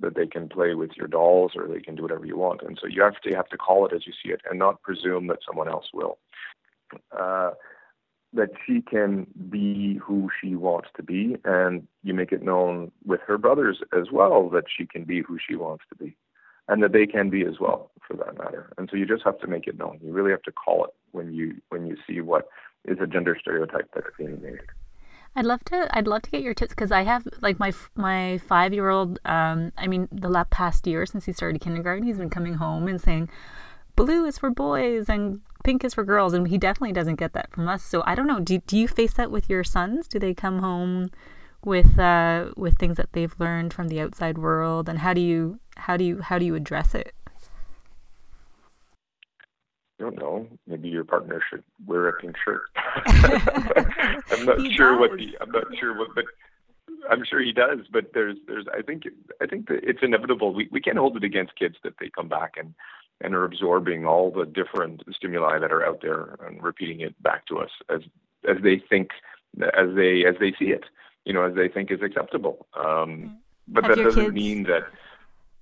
that 0.00 0.14
they 0.14 0.26
can 0.26 0.48
play 0.48 0.74
with 0.74 0.90
your 0.94 1.08
dolls 1.08 1.52
or 1.56 1.66
they 1.66 1.80
can 1.80 1.94
do 1.94 2.02
whatever 2.02 2.26
you 2.26 2.36
want. 2.36 2.60
And 2.60 2.78
so 2.80 2.86
you 2.86 3.02
have 3.02 3.18
to 3.22 3.34
have 3.34 3.48
to 3.48 3.56
call 3.56 3.86
it 3.86 3.94
as 3.94 4.06
you 4.06 4.12
see 4.12 4.30
it, 4.30 4.42
and 4.48 4.58
not 4.58 4.82
presume 4.82 5.26
that 5.28 5.38
someone 5.46 5.68
else 5.68 5.86
will. 5.92 6.18
Uh, 7.10 7.52
that 8.36 8.50
she 8.66 8.80
can 8.82 9.26
be 9.50 9.98
who 10.02 10.30
she 10.40 10.54
wants 10.54 10.88
to 10.96 11.02
be, 11.02 11.36
and 11.44 11.86
you 12.02 12.14
make 12.14 12.32
it 12.32 12.42
known 12.42 12.92
with 13.04 13.20
her 13.26 13.38
brothers 13.38 13.78
as 13.92 14.10
well 14.12 14.48
that 14.50 14.64
she 14.74 14.86
can 14.86 15.04
be 15.04 15.22
who 15.22 15.38
she 15.44 15.56
wants 15.56 15.84
to 15.88 15.96
be, 15.96 16.16
and 16.68 16.82
that 16.82 16.92
they 16.92 17.06
can 17.06 17.30
be 17.30 17.44
as 17.44 17.58
well, 17.60 17.90
for 18.06 18.16
that 18.16 18.38
matter. 18.38 18.72
And 18.78 18.88
so 18.90 18.96
you 18.96 19.06
just 19.06 19.24
have 19.24 19.38
to 19.40 19.46
make 19.46 19.66
it 19.66 19.78
known. 19.78 19.98
You 20.02 20.12
really 20.12 20.30
have 20.30 20.42
to 20.42 20.52
call 20.52 20.84
it 20.84 20.94
when 21.12 21.32
you 21.32 21.60
when 21.70 21.86
you 21.86 21.96
see 22.06 22.20
what 22.20 22.48
is 22.86 22.98
a 23.00 23.06
gender 23.06 23.36
stereotype 23.40 23.90
that's 23.94 24.06
being 24.16 24.40
made. 24.40 24.60
I'd 25.34 25.44
love 25.44 25.64
to. 25.64 25.88
I'd 25.96 26.06
love 26.06 26.22
to 26.22 26.30
get 26.30 26.42
your 26.42 26.54
tips 26.54 26.70
because 26.70 26.90
I 26.90 27.02
have 27.02 27.26
like 27.42 27.58
my 27.58 27.72
my 27.94 28.38
five 28.38 28.72
year 28.72 28.88
old. 28.88 29.18
Um, 29.24 29.72
I 29.76 29.86
mean, 29.86 30.08
the 30.10 30.30
last 30.30 30.50
past 30.50 30.86
year 30.86 31.04
since 31.04 31.26
he 31.26 31.32
started 31.32 31.60
kindergarten, 31.60 32.06
he's 32.06 32.18
been 32.18 32.30
coming 32.30 32.54
home 32.54 32.88
and 32.88 33.00
saying, 33.00 33.28
"Blue 33.96 34.24
is 34.24 34.38
for 34.38 34.50
boys 34.50 35.10
and 35.10 35.42
pink 35.64 35.84
is 35.84 35.94
for 35.94 36.04
girls," 36.04 36.32
and 36.32 36.48
he 36.48 36.58
definitely 36.58 36.92
doesn't 36.92 37.16
get 37.16 37.32
that 37.34 37.50
from 37.52 37.68
us. 37.68 37.82
So 37.82 38.02
I 38.06 38.14
don't 38.14 38.26
know. 38.26 38.40
Do 38.40 38.58
do 38.58 38.76
you 38.78 38.88
face 38.88 39.14
that 39.14 39.30
with 39.30 39.48
your 39.50 39.64
sons? 39.64 40.08
Do 40.08 40.18
they 40.18 40.34
come 40.34 40.60
home 40.60 41.10
with 41.64 41.98
uh, 41.98 42.52
with 42.56 42.78
things 42.78 42.96
that 42.96 43.12
they've 43.12 43.34
learned 43.38 43.74
from 43.74 43.88
the 43.88 44.00
outside 44.00 44.38
world, 44.38 44.88
and 44.88 45.00
how 45.00 45.12
do 45.14 45.20
you 45.20 45.58
how 45.76 45.96
do 45.96 46.04
you 46.04 46.20
how 46.20 46.38
do 46.38 46.44
you 46.46 46.54
address 46.54 46.94
it? 46.94 47.12
I 49.98 50.02
don't 50.04 50.18
know. 50.18 50.46
Maybe 50.66 50.88
your 50.88 51.04
partner 51.04 51.40
should 51.48 51.64
wear 51.86 52.08
a 52.08 52.12
pink 52.20 52.36
shirt. 52.44 52.68
I'm 54.30 54.44
not 54.44 54.60
He 54.60 54.74
sure 54.74 54.98
what 54.98 55.16
the. 55.16 55.36
I'm 55.40 55.50
not 55.50 55.64
sure 55.80 55.96
what, 55.96 56.14
but 56.14 56.24
I'm 57.10 57.24
sure 57.24 57.40
he 57.40 57.52
does. 57.52 57.80
But 57.90 58.12
there's, 58.12 58.36
there's. 58.46 58.66
I 58.76 58.82
think, 58.82 59.04
I 59.40 59.46
think 59.46 59.68
that 59.68 59.80
it's 59.82 60.00
inevitable. 60.02 60.52
We 60.52 60.68
we 60.70 60.80
can't 60.80 60.98
hold 60.98 61.16
it 61.16 61.24
against 61.24 61.56
kids 61.56 61.76
that 61.82 61.94
they 61.98 62.10
come 62.10 62.28
back 62.28 62.54
and 62.58 62.74
and 63.20 63.34
are 63.34 63.44
absorbing 63.44 64.04
all 64.06 64.30
the 64.30 64.44
different 64.44 65.02
stimuli 65.14 65.58
that 65.58 65.72
are 65.72 65.84
out 65.86 66.00
there 66.02 66.36
and 66.46 66.62
repeating 66.62 67.00
it 67.00 67.20
back 67.22 67.46
to 67.46 67.58
us 67.58 67.70
as 67.88 68.00
as 68.48 68.56
they 68.62 68.78
think, 68.90 69.10
as 69.60 69.94
they 69.94 70.24
as 70.26 70.34
they 70.40 70.52
see 70.58 70.66
it. 70.70 70.84
You 71.24 71.32
know, 71.32 71.42
as 71.44 71.54
they 71.56 71.68
think 71.68 71.90
is 71.90 72.02
acceptable. 72.02 72.66
Um, 72.76 73.38
but 73.66 73.84
Have 73.84 73.96
that 73.96 74.02
doesn't 74.04 74.22
kids- 74.26 74.34
mean 74.34 74.62
that 74.64 74.84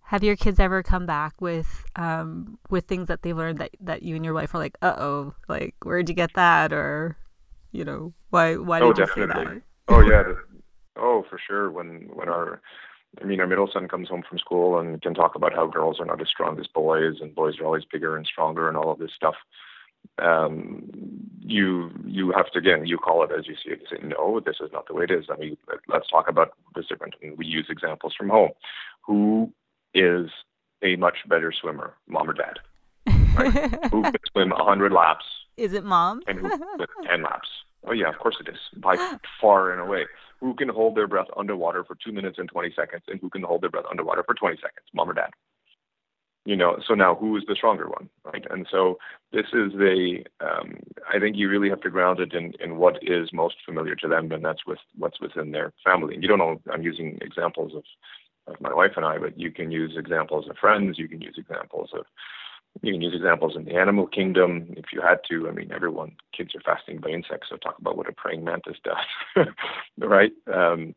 Have 0.02 0.22
your 0.22 0.36
kids 0.36 0.60
ever 0.60 0.82
come 0.82 1.06
back 1.06 1.40
with 1.40 1.84
um, 1.96 2.58
with 2.68 2.84
things 2.84 3.08
that 3.08 3.22
they've 3.22 3.36
learned 3.36 3.58
that, 3.60 3.70
that 3.80 4.02
you 4.02 4.14
and 4.14 4.24
your 4.24 4.34
wife 4.34 4.54
are 4.54 4.58
like, 4.58 4.76
uh 4.82 4.94
oh, 4.98 5.34
like 5.48 5.74
where'd 5.82 6.08
you 6.10 6.14
get 6.14 6.34
that, 6.34 6.72
or 6.74 7.16
you 7.72 7.84
know, 7.84 8.12
why 8.30 8.56
why 8.56 8.80
did 8.80 8.84
Oh, 8.84 8.88
you 8.90 8.94
say 8.94 9.26
definitely. 9.26 9.44
that? 9.54 9.62
Oh 9.88 10.00
yeah. 10.00 10.32
Oh, 10.96 11.24
for 11.30 11.38
sure. 11.38 11.70
When 11.70 12.10
when 12.12 12.28
our, 12.28 12.60
mean, 13.24 13.40
our 13.40 13.46
middle 13.46 13.68
son 13.72 13.86
comes 13.86 14.08
home 14.08 14.24
from 14.28 14.38
school 14.38 14.78
and 14.78 15.00
can 15.00 15.14
talk 15.14 15.36
about 15.36 15.54
how 15.54 15.66
girls 15.66 16.00
are 16.00 16.06
not 16.06 16.20
as 16.20 16.28
strong 16.28 16.58
as 16.58 16.66
boys, 16.66 17.20
and 17.20 17.34
boys 17.34 17.60
are 17.60 17.64
always 17.66 17.84
bigger 17.84 18.16
and 18.16 18.26
stronger, 18.26 18.68
and 18.68 18.76
all 18.76 18.90
of 18.90 18.98
this 18.98 19.12
stuff. 19.14 19.36
Um, 20.18 20.90
you 21.40 21.90
you 22.04 22.32
have 22.36 22.50
to 22.52 22.58
again 22.58 22.86
you 22.86 22.98
call 22.98 23.24
it 23.24 23.30
as 23.36 23.46
you 23.46 23.54
see 23.54 23.70
it. 23.72 23.80
You 23.90 23.96
say 23.98 24.06
no, 24.06 24.40
this 24.40 24.56
is 24.60 24.70
not 24.72 24.86
the 24.86 24.94
way 24.94 25.04
it 25.04 25.10
is. 25.10 25.26
I 25.30 25.36
mean, 25.36 25.56
let- 25.68 25.78
let's 25.88 26.08
talk 26.10 26.28
about 26.28 26.52
this 26.74 26.86
different. 26.86 27.14
And 27.22 27.36
we 27.38 27.46
use 27.46 27.66
examples 27.70 28.14
from 28.16 28.28
home. 28.28 28.50
Who 29.06 29.52
is 29.94 30.30
a 30.82 30.96
much 30.96 31.18
better 31.28 31.52
swimmer, 31.52 31.94
mom 32.06 32.28
or 32.30 32.34
dad? 32.34 32.58
Who 33.90 34.02
can 34.02 34.14
swim 34.32 34.52
a 34.52 34.62
hundred 34.64 34.92
laps 34.92 35.24
Is 35.56 35.72
it 35.72 35.84
mom? 35.84 36.22
and 36.26 36.38
who 36.38 36.48
with 36.78 36.88
10 37.06 37.22
laps. 37.22 37.48
Oh, 37.86 37.92
yeah, 37.92 38.08
of 38.08 38.18
course 38.18 38.36
it 38.40 38.48
is. 38.48 38.58
By 38.76 38.96
far 39.40 39.72
and 39.72 39.80
away. 39.80 40.06
Who 40.40 40.54
can 40.54 40.68
hold 40.68 40.96
their 40.96 41.06
breath 41.06 41.28
underwater 41.36 41.84
for 41.84 41.96
two 42.04 42.12
minutes 42.12 42.38
and 42.38 42.48
20 42.48 42.72
seconds, 42.76 43.02
and 43.08 43.20
who 43.20 43.30
can 43.30 43.42
hold 43.42 43.62
their 43.62 43.70
breath 43.70 43.86
underwater 43.90 44.22
for 44.24 44.34
20 44.34 44.56
seconds, 44.56 44.86
mom 44.92 45.10
or 45.10 45.14
dad? 45.14 45.30
You 46.46 46.56
know, 46.56 46.78
so 46.86 46.92
now 46.92 47.14
who 47.14 47.36
is 47.38 47.44
the 47.48 47.54
stronger 47.54 47.88
one, 47.88 48.10
right? 48.24 48.44
And 48.50 48.66
so 48.70 48.98
this 49.32 49.46
is 49.54 49.72
the, 49.72 50.24
um, 50.40 50.76
I 51.10 51.18
think 51.18 51.36
you 51.36 51.48
really 51.48 51.70
have 51.70 51.80
to 51.80 51.90
ground 51.90 52.20
it 52.20 52.34
in, 52.34 52.52
in 52.62 52.76
what 52.76 52.98
is 53.00 53.30
most 53.32 53.56
familiar 53.64 53.94
to 53.96 54.08
them, 54.08 54.30
and 54.30 54.44
that's 54.44 54.66
with 54.66 54.78
what's 54.98 55.20
within 55.20 55.52
their 55.52 55.72
family. 55.82 56.14
And 56.14 56.22
you 56.22 56.28
don't 56.28 56.38
know, 56.38 56.60
I'm 56.70 56.82
using 56.82 57.18
examples 57.22 57.72
of, 57.74 57.84
of 58.46 58.60
my 58.60 58.74
wife 58.74 58.92
and 58.96 59.06
I, 59.06 59.16
but 59.16 59.38
you 59.38 59.50
can 59.50 59.70
use 59.70 59.94
examples 59.96 60.46
of 60.50 60.58
friends, 60.58 60.98
you 60.98 61.08
can 61.08 61.22
use 61.22 61.36
examples 61.38 61.88
of 61.94 62.04
you 62.82 62.92
can 62.92 63.02
use 63.02 63.14
examples 63.14 63.56
in 63.56 63.64
the 63.64 63.74
animal 63.74 64.06
kingdom 64.06 64.74
if 64.76 64.86
you 64.92 65.00
had 65.00 65.18
to. 65.30 65.48
I 65.48 65.52
mean, 65.52 65.70
everyone, 65.72 66.16
kids 66.36 66.54
are 66.54 66.60
fasting 66.60 66.98
by 66.98 67.10
insects, 67.10 67.48
so 67.50 67.56
talk 67.56 67.78
about 67.78 67.96
what 67.96 68.08
a 68.08 68.12
praying 68.12 68.44
mantis 68.44 68.76
does, 68.84 69.46
right? 69.98 70.32
Um, 70.52 70.94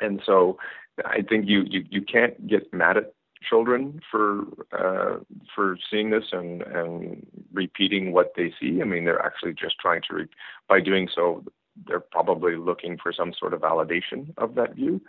and 0.00 0.22
so 0.24 0.58
I 1.04 1.22
think 1.22 1.46
you, 1.46 1.64
you, 1.68 1.84
you 1.90 2.02
can't 2.02 2.46
get 2.46 2.72
mad 2.72 2.96
at 2.96 3.12
children 3.48 4.00
for 4.10 4.44
uh, 4.72 5.18
for 5.54 5.76
seeing 5.90 6.10
this 6.10 6.24
and, 6.32 6.62
and 6.62 7.26
repeating 7.52 8.12
what 8.12 8.32
they 8.36 8.52
see. 8.58 8.80
I 8.80 8.84
mean, 8.84 9.04
they're 9.04 9.24
actually 9.24 9.52
just 9.52 9.78
trying 9.78 10.00
to, 10.08 10.16
re- 10.16 10.28
by 10.68 10.80
doing 10.80 11.08
so, 11.14 11.44
they're 11.86 12.00
probably 12.00 12.56
looking 12.56 12.96
for 12.96 13.12
some 13.12 13.32
sort 13.38 13.52
of 13.52 13.60
validation 13.60 14.32
of 14.38 14.54
that 14.54 14.74
view. 14.74 15.00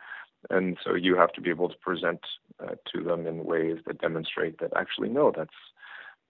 And 0.49 0.77
so 0.83 0.93
you 0.93 1.15
have 1.15 1.31
to 1.33 1.41
be 1.41 1.49
able 1.49 1.69
to 1.69 1.77
present 1.77 2.19
uh, 2.61 2.75
to 2.93 3.03
them 3.03 3.25
in 3.25 3.45
ways 3.45 3.77
that 3.87 4.01
demonstrate 4.01 4.59
that 4.59 4.73
actually, 4.75 5.09
no, 5.09 5.31
that's 5.35 5.49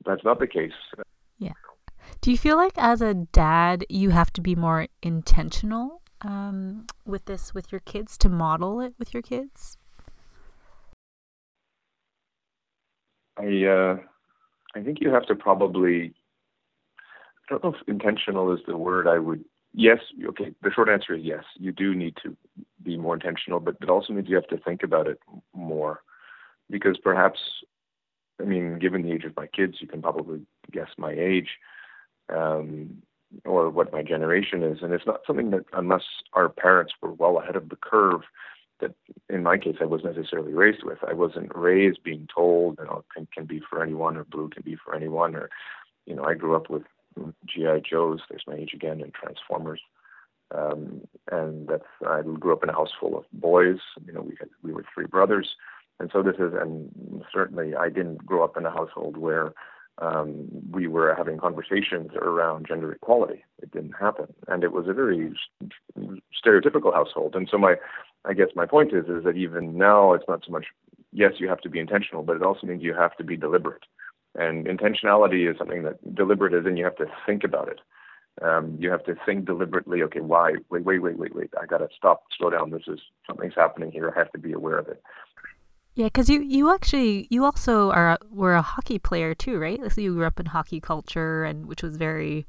that's 0.05 0.23
not 0.23 0.39
the 0.39 0.47
case. 0.47 0.71
Yeah. 1.37 1.53
Do 2.21 2.31
you 2.31 2.37
feel 2.37 2.55
like 2.55 2.77
as 2.77 3.01
a 3.01 3.13
dad 3.13 3.85
you 3.89 4.11
have 4.11 4.31
to 4.33 4.41
be 4.41 4.55
more 4.55 4.87
intentional 5.01 6.01
um, 6.21 6.85
with 7.05 7.25
this 7.25 7.53
with 7.53 7.71
your 7.71 7.81
kids 7.81 8.17
to 8.19 8.29
model 8.29 8.81
it 8.81 8.93
with 8.97 9.13
your 9.13 9.23
kids? 9.23 9.77
I 13.37 13.65
uh, 13.65 13.97
I 14.75 14.81
think 14.81 14.99
you 15.01 15.09
have 15.09 15.25
to 15.27 15.35
probably. 15.35 16.13
I 17.47 17.53
don't 17.53 17.63
know 17.63 17.73
if 17.73 17.87
intentional 17.87 18.51
is 18.53 18.61
the 18.65 18.77
word 18.77 19.07
I 19.07 19.19
would. 19.19 19.43
Yes, 19.73 19.99
okay. 20.29 20.53
The 20.63 20.71
short 20.71 20.89
answer 20.89 21.15
is 21.15 21.23
yes. 21.23 21.43
You 21.57 21.71
do 21.71 21.93
need 21.93 22.15
to 22.23 22.35
be 22.81 22.97
more 22.97 23.13
intentional, 23.13 23.59
but 23.59 23.75
it 23.81 23.89
also 23.89 24.13
means 24.13 24.29
you 24.29 24.35
have 24.35 24.47
to 24.47 24.57
think 24.57 24.83
about 24.83 25.07
it 25.07 25.19
more, 25.53 26.01
because 26.69 26.97
perhaps, 26.97 27.39
I 28.39 28.43
mean, 28.43 28.79
given 28.79 29.03
the 29.03 29.11
age 29.11 29.23
of 29.23 29.35
my 29.35 29.47
kids, 29.47 29.75
you 29.79 29.87
can 29.87 30.01
probably 30.01 30.41
guess 30.71 30.89
my 30.97 31.11
age, 31.11 31.49
um, 32.29 33.01
or 33.43 33.69
what 33.69 33.93
my 33.93 34.01
generation 34.01 34.63
is, 34.63 34.79
and 34.81 34.93
it's 34.93 35.05
not 35.05 35.21
something 35.25 35.51
that 35.51 35.65
unless 35.73 36.03
our 36.33 36.49
parents 36.49 36.93
were 37.01 37.13
well 37.13 37.39
ahead 37.39 37.55
of 37.55 37.69
the 37.69 37.75
curve, 37.75 38.21
that 38.79 38.93
in 39.29 39.43
my 39.43 39.57
case 39.57 39.77
I 39.81 39.85
was 39.85 40.03
necessarily 40.03 40.53
raised 40.53 40.83
with. 40.83 40.99
I 41.07 41.13
wasn't 41.13 41.55
raised 41.55 42.03
being 42.03 42.27
told, 42.33 42.77
you 42.79 42.85
know, 42.85 43.03
pink 43.15 43.31
can 43.31 43.45
be 43.45 43.61
for 43.69 43.81
anyone 43.81 44.17
or 44.17 44.25
blue 44.25 44.49
can 44.49 44.63
be 44.63 44.75
for 44.75 44.93
anyone, 44.93 45.35
or 45.35 45.49
you 46.05 46.15
know, 46.15 46.23
I 46.23 46.33
grew 46.33 46.55
up 46.55 46.69
with 46.69 46.83
GI 47.45 47.81
Joes. 47.89 48.19
There's 48.29 48.43
my 48.47 48.55
age 48.55 48.73
again, 48.73 49.01
and 49.01 49.13
Transformers. 49.13 49.81
Um, 50.53 51.01
and 51.31 51.67
that's 51.67 51.83
I 52.07 52.21
grew 52.21 52.53
up 52.53 52.63
in 52.63 52.69
a 52.69 52.73
house 52.73 52.91
full 52.99 53.17
of 53.17 53.25
boys. 53.33 53.79
You 54.05 54.13
know, 54.13 54.21
we 54.21 54.35
had 54.39 54.49
we 54.61 54.73
were 54.73 54.85
three 54.93 55.07
brothers, 55.07 55.55
and 55.99 56.09
so 56.11 56.21
this 56.21 56.35
is 56.35 56.53
and 56.59 57.23
certainly 57.33 57.75
I 57.75 57.89
didn't 57.89 58.25
grow 58.25 58.43
up 58.43 58.57
in 58.57 58.65
a 58.65 58.71
household 58.71 59.17
where 59.17 59.53
um, 59.99 60.47
we 60.71 60.87
were 60.87 61.15
having 61.15 61.37
conversations 61.37 62.11
around 62.21 62.67
gender 62.67 62.91
equality. 62.91 63.43
It 63.61 63.71
didn't 63.71 63.93
happen, 63.93 64.33
and 64.47 64.63
it 64.63 64.73
was 64.73 64.87
a 64.87 64.93
very 64.93 65.33
stereotypical 66.45 66.93
household. 66.93 67.35
And 67.35 67.47
so 67.49 67.57
my 67.57 67.75
I 68.25 68.33
guess 68.33 68.49
my 68.55 68.65
point 68.65 68.93
is 68.93 69.05
is 69.05 69.23
that 69.23 69.37
even 69.37 69.77
now 69.77 70.13
it's 70.13 70.25
not 70.27 70.43
so 70.45 70.51
much 70.51 70.65
yes 71.13 71.33
you 71.37 71.47
have 71.47 71.61
to 71.61 71.69
be 71.69 71.79
intentional, 71.79 72.23
but 72.23 72.35
it 72.35 72.43
also 72.43 72.67
means 72.67 72.83
you 72.83 72.93
have 72.93 73.15
to 73.17 73.23
be 73.23 73.37
deliberate. 73.37 73.83
And 74.37 74.65
intentionality 74.65 75.49
is 75.49 75.57
something 75.57 75.83
that 75.83 76.13
deliberate 76.13 76.53
is, 76.53 76.65
and 76.65 76.77
you 76.77 76.83
have 76.83 76.97
to 76.97 77.05
think 77.25 77.45
about 77.45 77.69
it. 77.69 77.79
Um, 78.41 78.75
you 78.79 78.91
have 78.91 79.05
to 79.05 79.15
think 79.25 79.45
deliberately. 79.45 80.01
Okay, 80.03 80.19
why? 80.19 80.55
Wait, 80.69 80.83
wait, 80.83 81.01
wait, 81.01 81.17
wait, 81.17 81.33
wait. 81.33 81.53
I 81.61 81.65
got 81.65 81.77
to 81.77 81.87
stop, 81.95 82.23
slow 82.37 82.49
down. 82.49 82.69
This 82.69 82.83
is 82.87 82.99
something's 83.25 83.53
happening 83.55 83.91
here. 83.91 84.11
I 84.13 84.19
have 84.19 84.31
to 84.33 84.37
be 84.37 84.51
aware 84.51 84.77
of 84.77 84.89
it. 84.89 85.01
Yeah, 85.95 86.07
because 86.07 86.29
you 86.29 86.41
you 86.41 86.73
actually 86.73 87.27
you 87.29 87.45
also 87.45 87.89
are 87.91 88.17
were 88.29 88.55
a 88.55 88.61
hockey 88.61 88.99
player 88.99 89.33
too, 89.33 89.57
right? 89.57 89.79
So 89.91 90.01
you 90.01 90.13
grew 90.13 90.25
up 90.25 90.39
in 90.39 90.47
hockey 90.47 90.81
culture, 90.81 91.45
and 91.45 91.65
which 91.67 91.81
was 91.81 91.95
very 91.95 92.45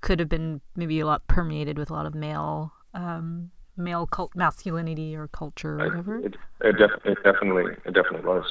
could 0.00 0.18
have 0.18 0.28
been 0.28 0.60
maybe 0.74 0.98
a 0.98 1.06
lot 1.06 1.26
permeated 1.28 1.78
with 1.78 1.88
a 1.88 1.92
lot 1.92 2.04
of 2.04 2.14
male 2.14 2.72
um, 2.94 3.52
male 3.76 4.06
cult 4.06 4.32
masculinity 4.34 5.14
or 5.14 5.28
culture 5.28 5.80
or 5.80 5.88
whatever. 5.88 6.18
It, 6.18 6.36
it, 6.60 6.72
def- 6.72 7.04
it 7.04 7.18
definitely, 7.22 7.72
it 7.84 7.94
definitely 7.94 8.26
was. 8.26 8.44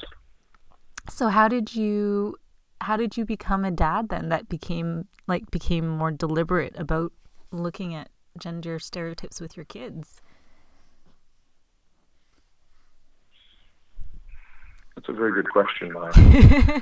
So 1.10 1.28
how 1.28 1.50
did 1.50 1.76
you 1.76 2.38
how 2.80 2.96
did 2.96 3.18
you 3.18 3.26
become 3.26 3.66
a 3.66 3.72
dad 3.72 4.08
then 4.10 4.30
that 4.30 4.48
became 4.48 5.08
like 5.28 5.52
became 5.52 5.88
more 5.88 6.12
deliberate 6.12 6.76
about 6.78 7.12
looking 7.52 7.94
at 7.94 8.10
gender 8.38 8.80
stereotypes 8.80 9.42
with 9.42 9.58
your 9.58 9.66
kids? 9.66 10.22
That's 14.98 15.10
a 15.10 15.14
very 15.14 15.32
good 15.32 15.52
question, 15.52 15.94
Maya. 15.94 16.12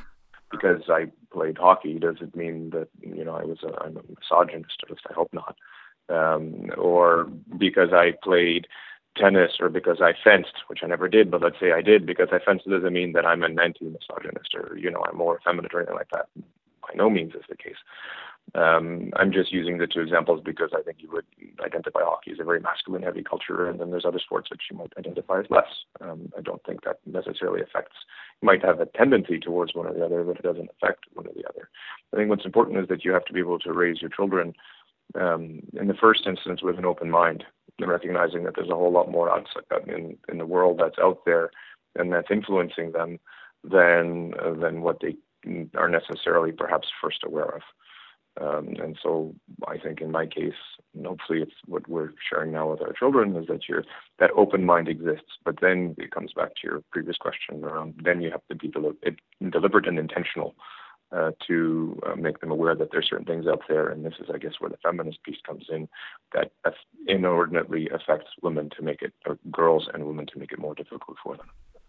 because 0.50 0.84
I 0.88 1.08
played 1.34 1.58
hockey 1.58 2.00
does 2.00 2.16
it 2.22 2.34
mean 2.34 2.70
that 2.70 2.88
you 3.02 3.26
know 3.26 3.36
I 3.36 3.44
was 3.44 3.58
a, 3.62 3.78
I'm 3.84 3.98
a 3.98 4.02
misogynist? 4.08 4.78
At 4.84 4.90
least 4.90 5.04
I 5.10 5.14
hope 5.14 5.34
not. 5.34 5.58
Um, 6.08 6.72
or 6.78 7.26
because 7.58 7.90
I 7.92 8.14
played 8.24 8.68
tennis 9.18 9.58
or 9.60 9.68
because 9.68 9.98
I 10.00 10.14
fenced, 10.24 10.54
which 10.68 10.80
I 10.82 10.88
never 10.88 11.10
did, 11.10 11.30
but 11.30 11.42
let's 11.42 11.60
say 11.60 11.74
I 11.74 11.82
did 11.82 12.06
because 12.06 12.30
I 12.32 12.40
fenced, 12.40 12.70
doesn't 12.70 12.94
mean 12.94 13.12
that 13.14 13.26
I'm 13.26 13.44
an 13.44 13.60
anti-misogynist 13.60 14.56
or 14.56 14.78
you 14.78 14.90
know 14.90 15.04
I'm 15.06 15.18
more 15.18 15.42
feminine 15.44 15.72
or 15.74 15.80
anything 15.80 15.98
like 15.98 16.12
that. 16.14 16.30
By 16.82 16.94
no 16.96 17.10
means 17.10 17.36
is 17.36 17.44
the 17.50 17.58
case. 17.58 17.76
Um, 18.54 19.12
I'm 19.16 19.34
just 19.34 19.52
using 19.52 19.80
the 19.80 19.88
two 19.88 20.00
examples 20.00 20.42
because 20.44 20.70
I 20.74 20.82
think 20.82 20.98
you 21.02 21.12
would 21.12 21.26
identify 21.64 22.00
hockey 22.04 22.32
as 22.32 22.40
a 22.40 22.44
very 22.44 22.60
masculine 22.60 23.02
heavy 23.02 23.24
culture, 23.24 23.68
and 23.68 23.80
then 23.80 23.92
there's 23.92 24.06
other 24.06 24.20
sports 24.20 24.50
which 24.50 24.62
you 24.72 24.78
might 24.78 24.94
identify 24.98 25.40
as 25.40 25.46
less. 25.50 25.68
Um, 26.00 26.32
I 26.38 26.42
don't 26.42 26.64
think 26.64 26.84
that 26.84 27.00
necessarily 27.06 27.62
affects. 27.62 27.98
You 28.42 28.46
might 28.46 28.64
have 28.64 28.80
a 28.80 28.86
tendency 28.86 29.40
towards 29.40 29.74
one 29.74 29.88
or 29.88 29.94
the 29.94 30.06
other, 30.06 30.24
but 30.24 30.38
it 30.38 30.44
doesn't 30.44 30.70
affect 30.70 31.06
one 31.14 31.28
or 31.28 31.34
the 31.34 31.48
other. 31.50 31.70
I 32.14 32.18
think 32.18 32.30
what's 32.30 32.46
important 32.46 32.80
is 32.80 32.88
that 32.88 33.04
you 33.04 33.12
have 33.12 33.26
to 33.26 33.34
be 33.34 33.40
able 33.40 33.60
to 33.60 33.74
raise 33.74 34.02
your 34.02 34.12
children 34.12 34.54
um, 35.16 35.62
in 35.74 35.88
the 35.88 35.94
first 35.94 36.26
instance 36.26 36.62
with 36.62 36.78
an 36.78 36.86
open 36.86 37.10
mind 37.10 37.44
and 37.80 37.90
recognizing 37.90 38.44
that 38.44 38.56
there's 38.56 38.70
a 38.70 38.76
whole 38.76 38.92
lot 38.92 39.12
more 39.12 39.30
outside 39.30 39.64
in 39.88 40.18
in 40.30 40.38
the 40.38 40.46
world 40.46 40.80
that's 40.82 41.00
out 41.00 41.26
there 41.26 41.52
and 41.96 42.12
that's 42.12 42.32
influencing 42.32 42.92
them 42.92 43.20
than 43.64 44.34
uh, 44.44 44.54
than 44.54 44.82
what 44.82 45.02
they 45.02 45.16
are 45.76 45.90
necessarily 45.90 46.52
perhaps 46.52 46.88
first 47.02 47.24
aware 47.24 47.56
of. 47.56 47.62
Um, 48.40 48.76
and 48.82 48.98
so 49.02 49.34
I 49.68 49.78
think 49.78 50.02
in 50.02 50.12
my 50.12 50.26
case, 50.26 50.54
and 50.94 51.06
hopefully 51.06 51.42
it's 51.42 51.54
what 51.66 51.88
we're 51.88 52.12
sharing 52.30 52.52
now 52.52 52.72
with 52.72 52.82
our 52.82 52.92
children 52.92 53.36
is 53.36 53.48
that 53.48 53.70
you're, 53.70 53.84
that 54.20 54.32
open 54.36 54.66
mind 54.66 54.88
exists. 54.88 55.38
But 55.44 55.62
then 55.62 55.96
it 55.98 56.12
comes 56.12 56.34
back 56.34 56.50
to 56.56 56.62
your 56.68 56.84
previous 56.92 57.18
question 57.18 57.64
around 57.64 58.02
then 58.04 58.22
you 58.22 58.32
have 58.32 58.46
to 58.50 58.56
be 58.56 58.68
del- 58.68 58.94
deliberate 59.52 59.88
and 59.88 59.98
intentional 59.98 60.56
uh, 61.12 61.32
to 61.48 61.98
uh, 62.06 62.16
make 62.16 62.40
them 62.40 62.52
aware 62.52 62.76
that 62.76 62.90
there's 62.92 63.08
certain 63.10 63.26
things 63.26 63.48
out 63.48 63.62
there. 63.70 63.90
And 63.90 64.04
this 64.04 64.16
is, 64.20 64.28
I 64.34 64.38
guess, 64.38 64.54
where 64.60 64.70
the 64.70 64.78
feminist 64.84 65.24
piece 65.24 65.38
comes 65.46 65.66
in 65.70 65.88
that 66.34 66.52
inordinately 67.08 67.90
affects 67.90 68.32
women 68.42 68.70
to 68.76 68.84
make 68.84 69.02
it, 69.02 69.14
or 69.26 69.38
girls 69.52 69.88
and 69.94 70.06
women 70.06 70.26
to 70.34 70.40
make 70.40 70.52
it 70.52 70.60
more 70.60 70.76
difficult 70.76 71.18
for 71.24 71.38
them. 71.38 71.48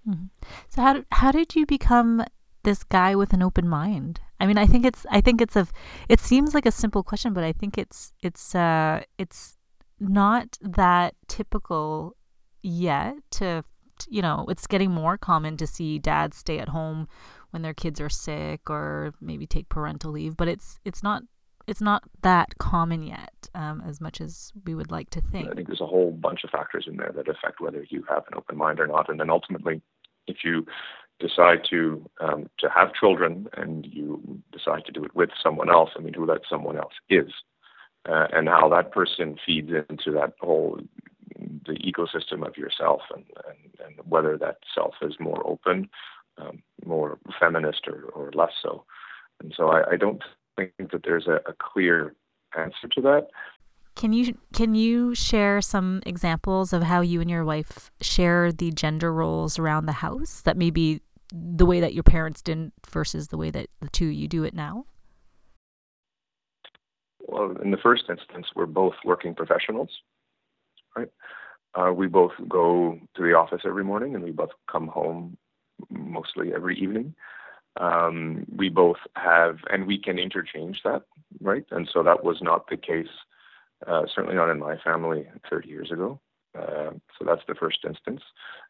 Mm-hmm. 0.08 0.24
So 0.68 0.82
how 0.82 1.04
how 1.10 1.32
did 1.32 1.56
you 1.56 1.66
become 1.66 2.24
this 2.66 2.84
guy 2.84 3.14
with 3.14 3.32
an 3.32 3.42
open 3.42 3.66
mind? 3.66 4.20
I 4.38 4.46
mean, 4.46 4.58
I 4.58 4.66
think 4.66 4.84
it's 4.84 5.06
I 5.10 5.22
think 5.22 5.40
it's 5.40 5.56
a 5.56 5.66
it 6.10 6.20
seems 6.20 6.54
like 6.54 6.66
a 6.66 6.72
simple 6.72 7.02
question, 7.02 7.32
but 7.32 7.44
I 7.44 7.52
think 7.52 7.78
it's 7.78 8.12
it's 8.22 8.54
uh 8.54 9.00
it's 9.16 9.56
not 9.98 10.58
that 10.60 11.14
typical 11.28 12.16
yet 12.62 13.14
to 13.38 13.64
you 14.10 14.20
know, 14.20 14.44
it's 14.50 14.66
getting 14.66 14.90
more 14.90 15.16
common 15.16 15.56
to 15.56 15.66
see 15.66 15.98
dads 15.98 16.36
stay 16.36 16.58
at 16.58 16.68
home 16.68 17.08
when 17.50 17.62
their 17.62 17.72
kids 17.72 17.98
are 17.98 18.10
sick 18.10 18.68
or 18.68 19.14
maybe 19.22 19.46
take 19.46 19.70
parental 19.70 20.12
leave, 20.12 20.36
but 20.36 20.48
it's 20.48 20.78
it's 20.84 21.02
not 21.02 21.22
it's 21.66 21.80
not 21.80 22.04
that 22.22 22.58
common 22.58 23.02
yet 23.02 23.48
um, 23.54 23.82
as 23.86 24.00
much 24.00 24.20
as 24.20 24.52
we 24.66 24.74
would 24.74 24.90
like 24.90 25.10
to 25.10 25.20
think. 25.20 25.48
I 25.48 25.54
think 25.54 25.66
there's 25.66 25.80
a 25.80 25.86
whole 25.86 26.12
bunch 26.12 26.44
of 26.44 26.50
factors 26.50 26.86
in 26.86 26.96
there 26.96 27.12
that 27.16 27.28
affect 27.28 27.60
whether 27.60 27.84
you 27.88 28.04
have 28.08 28.24
an 28.30 28.36
open 28.36 28.56
mind 28.56 28.78
or 28.80 28.86
not, 28.86 29.08
and 29.08 29.18
then 29.18 29.30
ultimately, 29.30 29.82
if 30.26 30.38
you 30.44 30.66
decide 31.20 31.60
to 31.70 32.08
um, 32.20 32.48
to 32.58 32.68
have 32.68 32.94
children 32.94 33.48
and 33.56 33.86
you 33.86 34.40
decide 34.52 34.84
to 34.86 34.92
do 34.92 35.04
it 35.04 35.14
with 35.14 35.30
someone 35.42 35.70
else, 35.70 35.90
I 35.96 36.00
mean, 36.00 36.14
who 36.14 36.26
that 36.26 36.42
someone 36.48 36.76
else 36.76 36.94
is, 37.08 37.30
uh, 38.08 38.26
and 38.32 38.48
how 38.48 38.68
that 38.70 38.92
person 38.92 39.36
feeds 39.44 39.70
into 39.88 40.10
that 40.12 40.34
whole 40.40 40.80
the 41.66 41.72
ecosystem 41.72 42.46
of 42.46 42.56
yourself, 42.56 43.02
and, 43.14 43.24
and, 43.48 43.86
and 43.86 44.06
whether 44.08 44.38
that 44.38 44.58
self 44.74 44.94
is 45.02 45.14
more 45.20 45.46
open, 45.46 45.88
um, 46.38 46.62
more 46.84 47.18
feminist, 47.38 47.86
or, 47.88 48.04
or 48.14 48.30
less 48.32 48.52
so. 48.62 48.84
And 49.42 49.52
so 49.56 49.68
I, 49.68 49.92
I 49.92 49.96
don't 49.96 50.22
think 50.56 50.72
that 50.92 51.02
there's 51.04 51.26
a, 51.26 51.40
a 51.46 51.54
clear 51.58 52.14
answer 52.56 52.88
to 52.94 53.00
that. 53.02 53.28
Can 53.96 54.12
you 54.12 54.36
can 54.52 54.74
you 54.74 55.14
share 55.14 55.62
some 55.62 56.02
examples 56.04 56.74
of 56.74 56.82
how 56.82 57.00
you 57.00 57.22
and 57.22 57.30
your 57.30 57.44
wife 57.44 57.90
share 58.02 58.52
the 58.52 58.70
gender 58.70 59.10
roles 59.10 59.58
around 59.58 59.86
the 59.86 59.92
house 59.92 60.42
that 60.42 60.56
maybe 60.56 61.00
the 61.32 61.66
way 61.66 61.80
that 61.80 61.94
your 61.94 62.02
parents 62.02 62.42
didn't 62.42 62.72
versus 62.88 63.28
the 63.28 63.36
way 63.36 63.50
that 63.50 63.68
the 63.80 63.88
two 63.88 64.06
you 64.06 64.28
do 64.28 64.44
it 64.44 64.54
now? 64.54 64.86
Well, 67.20 67.56
in 67.62 67.70
the 67.70 67.76
first 67.76 68.04
instance, 68.08 68.46
we're 68.54 68.66
both 68.66 68.94
working 69.04 69.34
professionals, 69.34 69.90
right? 70.96 71.08
Uh, 71.74 71.92
we 71.92 72.06
both 72.06 72.32
go 72.48 72.98
to 73.14 73.22
the 73.22 73.34
office 73.34 73.62
every 73.66 73.84
morning, 73.84 74.14
and 74.14 74.24
we 74.24 74.30
both 74.30 74.50
come 74.70 74.88
home 74.88 75.36
mostly 75.90 76.54
every 76.54 76.78
evening. 76.78 77.14
Um, 77.78 78.46
we 78.54 78.68
both 78.68 78.96
have, 79.16 79.58
and 79.70 79.86
we 79.86 79.98
can 79.98 80.18
interchange 80.18 80.80
that, 80.84 81.02
right? 81.40 81.64
And 81.70 81.88
so 81.92 82.02
that 82.02 82.24
was 82.24 82.38
not 82.40 82.68
the 82.70 82.76
case, 82.76 83.08
uh, 83.86 84.02
certainly 84.14 84.36
not 84.36 84.50
in 84.50 84.58
my 84.58 84.78
family 84.78 85.28
30 85.50 85.68
years 85.68 85.90
ago. 85.90 86.20
Uh, 86.56 86.92
so 87.18 87.24
that's 87.26 87.42
the 87.46 87.54
first 87.54 87.78
instance. 87.86 88.22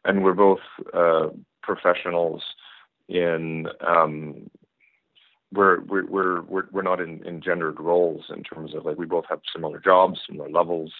And 0.03 0.23
we're 0.23 0.33
both 0.33 0.59
uh, 0.93 1.27
professionals 1.67 2.41
in 3.09 3.67
um, 3.85 4.49
we're 5.53 5.81
we're 5.81 6.05
we're 6.41 6.65
we're, 6.71 6.81
not 6.81 6.99
in, 6.99 7.25
in 7.25 7.41
gendered 7.41 7.79
roles 7.79 8.25
in 8.35 8.43
terms 8.43 8.73
of 8.73 8.85
like 8.85 8.97
we 8.97 9.05
both 9.05 9.25
have 9.29 9.41
similar 9.53 9.79
jobs, 9.79 10.19
similar 10.27 10.49
levels, 10.49 10.91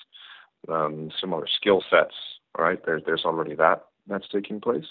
um, 0.70 1.10
similar 1.20 1.48
skill 1.48 1.84
sets. 1.90 2.14
Right 2.58 2.80
there's 2.86 3.04
there's 3.06 3.26
already 3.26 3.56
that 3.56 3.86
that's 4.08 4.28
taking 4.30 4.62
place. 4.62 4.86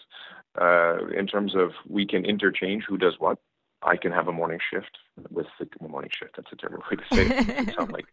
Uh, 0.60 1.06
in 1.08 1.26
terms 1.26 1.54
of 1.54 1.72
we 1.88 2.06
can 2.06 2.24
interchange 2.24 2.84
who 2.88 2.96
does 2.98 3.14
what. 3.18 3.38
I 3.82 3.96
can 3.96 4.10
have 4.10 4.26
a 4.26 4.32
morning 4.32 4.58
shift 4.70 4.98
with 5.30 5.46
the 5.58 5.88
morning 5.88 6.10
shift. 6.12 6.36
That's 6.36 6.50
a 6.50 6.56
terrible 6.56 6.84
way 6.90 6.96
to 6.96 7.14
say 7.14 7.26
it. 7.26 7.68
it 7.68 7.74
sounds 7.76 7.92
like 7.92 8.06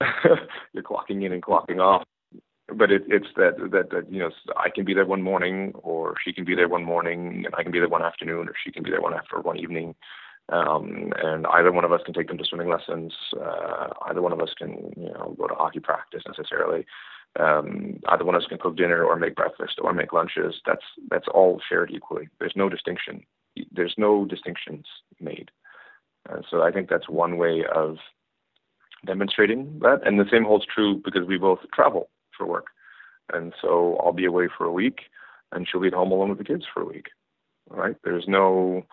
you're 0.72 0.82
clocking 0.82 1.24
in 1.24 1.32
and 1.32 1.42
clocking 1.42 1.80
off 1.80 2.04
but 2.74 2.90
it, 2.92 3.02
it's 3.08 3.28
that, 3.36 3.56
that 3.72 3.90
that 3.90 4.12
you 4.12 4.20
know 4.20 4.30
I 4.56 4.68
can 4.68 4.84
be 4.84 4.94
there 4.94 5.06
one 5.06 5.22
morning, 5.22 5.72
or 5.74 6.14
she 6.22 6.32
can 6.32 6.44
be 6.44 6.54
there 6.54 6.68
one 6.68 6.84
morning, 6.84 7.44
and 7.46 7.54
I 7.54 7.62
can 7.62 7.72
be 7.72 7.78
there 7.78 7.88
one 7.88 8.02
afternoon, 8.02 8.48
or 8.48 8.54
she 8.62 8.70
can 8.70 8.82
be 8.82 8.90
there 8.90 9.00
one 9.00 9.14
after 9.14 9.40
one 9.40 9.58
evening, 9.58 9.94
um, 10.50 11.12
and 11.22 11.46
either 11.46 11.72
one 11.72 11.84
of 11.84 11.92
us 11.92 12.02
can 12.04 12.14
take 12.14 12.28
them 12.28 12.38
to 12.38 12.44
swimming 12.44 12.68
lessons. 12.68 13.14
Uh, 13.40 13.88
either 14.06 14.20
one 14.20 14.32
of 14.32 14.40
us 14.40 14.50
can 14.56 14.92
you 14.96 15.08
know 15.08 15.34
go 15.38 15.46
to 15.46 15.54
hockey 15.54 15.80
practice 15.80 16.22
necessarily. 16.26 16.84
Um, 17.38 18.00
either 18.08 18.24
one 18.24 18.34
of 18.34 18.42
us 18.42 18.48
can 18.48 18.58
cook 18.58 18.76
dinner 18.76 19.02
or 19.04 19.16
make 19.16 19.36
breakfast 19.36 19.78
or 19.80 19.92
make 19.94 20.12
lunches. 20.12 20.60
That's 20.66 20.84
that's 21.10 21.28
all 21.32 21.60
shared 21.66 21.90
equally. 21.90 22.28
There's 22.38 22.56
no 22.56 22.68
distinction. 22.68 23.24
There's 23.72 23.94
no 23.96 24.26
distinctions 24.26 24.84
made. 25.20 25.50
Uh, 26.28 26.42
so 26.50 26.62
I 26.62 26.70
think 26.70 26.90
that's 26.90 27.08
one 27.08 27.38
way 27.38 27.64
of 27.74 27.96
demonstrating 29.06 29.78
that, 29.80 30.00
and 30.04 30.20
the 30.20 30.28
same 30.30 30.44
holds 30.44 30.66
true 30.66 31.00
because 31.02 31.26
we 31.26 31.38
both 31.38 31.60
travel 31.72 32.10
for 32.38 32.46
work. 32.46 32.68
And 33.32 33.52
so 33.60 34.00
I'll 34.02 34.12
be 34.12 34.24
away 34.24 34.48
for 34.56 34.64
a 34.64 34.72
week 34.72 35.00
and 35.52 35.66
she'll 35.68 35.80
be 35.80 35.88
at 35.88 35.94
home 35.94 36.12
alone 36.12 36.30
with 36.30 36.38
the 36.38 36.44
kids 36.44 36.64
for 36.72 36.82
a 36.82 36.86
week. 36.86 37.08
Right? 37.68 37.96
There's 38.04 38.24
no 38.26 38.86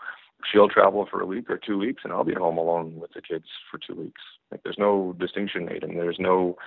she'll 0.51 0.69
travel 0.69 1.07
for 1.09 1.21
a 1.21 1.25
week 1.25 1.49
or 1.49 1.57
two 1.57 1.77
weeks 1.77 2.01
and 2.03 2.11
I'll 2.11 2.23
be 2.23 2.33
at 2.33 2.37
home 2.37 2.57
alone 2.57 2.95
with 2.99 3.13
the 3.13 3.21
kids 3.21 3.45
for 3.69 3.77
two 3.77 3.95
weeks. 3.95 4.21
Like 4.51 4.63
there's 4.63 4.77
no 4.77 5.15
distinction 5.17 5.65
made 5.65 5.83
and 5.83 5.97
there's 5.97 6.19
no 6.19 6.57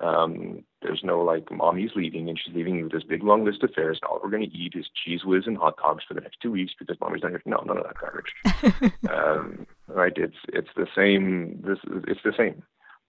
um 0.00 0.64
there's 0.80 1.00
no 1.02 1.20
like 1.22 1.50
mommy's 1.50 1.90
leaving 1.96 2.28
and 2.28 2.38
she's 2.38 2.54
leaving 2.54 2.80
with 2.82 2.92
this 2.92 3.02
big 3.02 3.24
long 3.24 3.44
list 3.44 3.64
of 3.64 3.72
fares 3.74 3.98
and 4.00 4.08
all 4.08 4.20
we're 4.22 4.30
gonna 4.30 4.44
eat 4.44 4.74
is 4.76 4.86
Cheez 4.94 5.24
Whiz 5.24 5.46
and 5.46 5.58
hot 5.58 5.76
dogs 5.76 6.04
for 6.06 6.14
the 6.14 6.20
next 6.20 6.38
two 6.40 6.52
weeks 6.52 6.72
because 6.78 6.96
mommy's 7.00 7.22
not 7.22 7.32
here. 7.32 7.42
No, 7.44 7.62
none 7.66 7.78
of 7.78 7.84
that 7.84 7.98
garbage. 7.98 8.92
um 9.10 9.66
right. 9.88 10.12
It's 10.16 10.36
it's 10.48 10.70
the 10.76 10.86
same 10.94 11.60
this 11.66 11.78
it's 12.06 12.22
the 12.24 12.34
same 12.36 12.62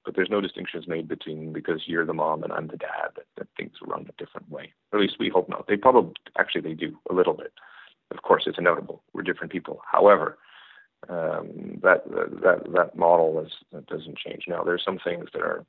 but 0.06 0.16
there's 0.16 0.30
no 0.30 0.42
distinctions 0.42 0.88
made 0.88 1.08
between 1.08 1.54
because 1.54 1.82
you're 1.86 2.06
the 2.06 2.14
mom 2.14 2.44
and 2.44 2.54
I'm 2.54 2.68
the 2.68 2.78
dad 2.78 3.12
that, 3.16 3.26
that 3.38 3.48
things 3.58 3.74
run 3.86 4.08
a 4.10 4.24
different 4.24 4.50
way. 4.50 4.74
Or 4.92 5.00
at 5.00 5.02
least 5.02 5.18
we 5.20 5.30
hope 5.30 5.50
not. 5.50 5.68
They 5.68 5.78
probably 5.78 6.14
actually 6.38 6.62
they 6.62 6.74
do 6.74 6.98
a 7.10 7.14
little 7.14 7.34
bit. 7.34 7.54
Of 8.12 8.22
course, 8.24 8.44
it's 8.48 8.58
inevitable. 8.58 9.04
We're 9.14 9.22
different 9.24 9.52
people. 9.52 9.82
However, 9.90 10.38
um, 11.08 11.80
that 11.84 12.04
that 12.10 12.64
that 12.74 12.96
model 12.98 13.44
is 13.46 13.52
that 13.72 13.88
doesn't 13.88 14.18
change. 14.18 14.46
Now, 14.48 14.64
there's 14.64 14.84
some 14.84 15.00
things 15.04 15.30
that 15.34 15.42
are, 15.42 15.66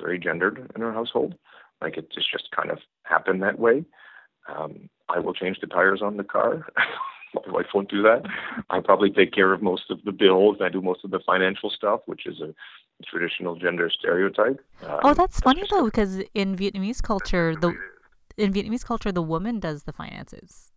very 0.00 0.18
gendered 0.18 0.70
in 0.74 0.82
our 0.82 0.92
household, 0.92 1.34
like 1.82 1.98
it 1.98 2.10
just 2.12 2.30
just 2.30 2.50
kind 2.54 2.70
of 2.70 2.78
happened 3.02 3.42
that 3.42 3.58
way. 3.58 3.84
Um, 4.48 4.88
I 5.08 5.18
will 5.18 5.34
change 5.34 5.58
the 5.60 5.66
tires 5.66 6.00
on 6.02 6.16
the 6.16 6.24
car. 6.24 6.66
My 7.34 7.52
wife 7.52 7.66
won't 7.74 7.90
do 7.90 8.02
that. 8.02 8.22
I 8.70 8.80
probably 8.80 9.10
take 9.10 9.32
care 9.32 9.52
of 9.52 9.62
most 9.62 9.90
of 9.90 10.02
the 10.04 10.12
bills. 10.12 10.58
I 10.60 10.68
do 10.68 10.82
most 10.82 11.04
of 11.04 11.10
the 11.10 11.20
financial 11.24 11.70
stuff, 11.70 12.00
which 12.06 12.26
is 12.26 12.40
a 12.40 12.54
traditional 13.02 13.56
gender 13.56 13.90
stereotype. 13.90 14.60
Um, 14.82 15.00
oh, 15.02 15.14
that's 15.14 15.40
funny 15.40 15.64
though, 15.70 15.84
because 15.84 16.22
in 16.34 16.56
Vietnamese 16.56 17.02
culture, 17.02 17.54
the 17.56 17.76
in 18.36 18.52
Vietnamese 18.52 18.84
culture, 18.84 19.12
the 19.12 19.22
woman 19.22 19.60
does 19.60 19.84
the 19.84 19.92
finances. 19.92 20.72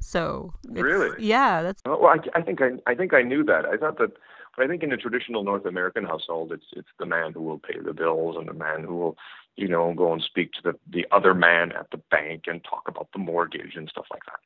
So 0.00 0.54
really, 0.64 1.10
yeah, 1.24 1.62
that's. 1.62 1.82
Oh, 1.84 1.98
well, 2.00 2.14
I, 2.16 2.38
I 2.38 2.42
think 2.42 2.60
I, 2.62 2.70
I 2.86 2.94
think 2.94 3.12
I 3.12 3.22
knew 3.22 3.44
that. 3.44 3.66
I 3.66 3.76
thought 3.76 3.98
that, 3.98 4.12
but 4.56 4.64
I 4.64 4.68
think 4.68 4.82
in 4.82 4.92
a 4.92 4.96
traditional 4.96 5.44
North 5.44 5.66
American 5.66 6.04
household, 6.04 6.52
it's 6.52 6.64
it's 6.72 6.88
the 6.98 7.06
man 7.06 7.32
who 7.32 7.42
will 7.42 7.58
pay 7.58 7.78
the 7.78 7.92
bills 7.92 8.36
and 8.38 8.48
the 8.48 8.54
man 8.54 8.82
who 8.82 8.96
will, 8.96 9.16
you 9.56 9.68
know, 9.68 9.92
go 9.94 10.12
and 10.12 10.22
speak 10.22 10.52
to 10.52 10.60
the 10.64 10.78
the 10.90 11.06
other 11.12 11.34
man 11.34 11.72
at 11.72 11.90
the 11.90 11.98
bank 12.10 12.44
and 12.46 12.64
talk 12.64 12.84
about 12.88 13.08
the 13.12 13.18
mortgage 13.18 13.76
and 13.76 13.88
stuff 13.90 14.06
like 14.10 14.24
that. 14.24 14.40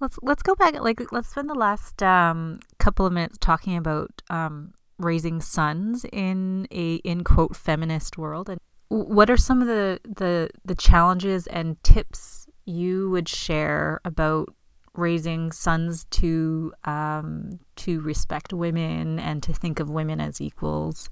Let's 0.00 0.18
let's 0.22 0.42
go 0.42 0.54
back. 0.54 0.80
Like 0.80 1.12
let's 1.12 1.28
spend 1.28 1.50
the 1.50 1.54
last 1.54 2.02
um, 2.02 2.60
couple 2.78 3.04
of 3.04 3.12
minutes 3.12 3.36
talking 3.38 3.76
about 3.76 4.22
um, 4.30 4.72
raising 4.98 5.40
sons 5.40 6.04
in 6.12 6.66
a 6.70 6.96
in 6.96 7.24
quote 7.24 7.56
feminist 7.56 8.18
world. 8.18 8.48
And 8.48 8.60
what 8.88 9.30
are 9.30 9.36
some 9.36 9.60
of 9.60 9.68
the 9.68 10.00
the 10.04 10.50
the 10.64 10.74
challenges 10.74 11.46
and 11.48 11.82
tips 11.82 12.46
you 12.64 13.10
would 13.10 13.28
share 13.28 14.00
about 14.04 14.54
raising 14.94 15.50
sons 15.52 16.04
to 16.10 16.72
um, 16.84 17.58
to 17.76 18.00
respect 18.00 18.52
women 18.52 19.18
and 19.18 19.42
to 19.42 19.52
think 19.52 19.80
of 19.80 19.90
women 19.90 20.20
as 20.20 20.40
equals? 20.40 21.10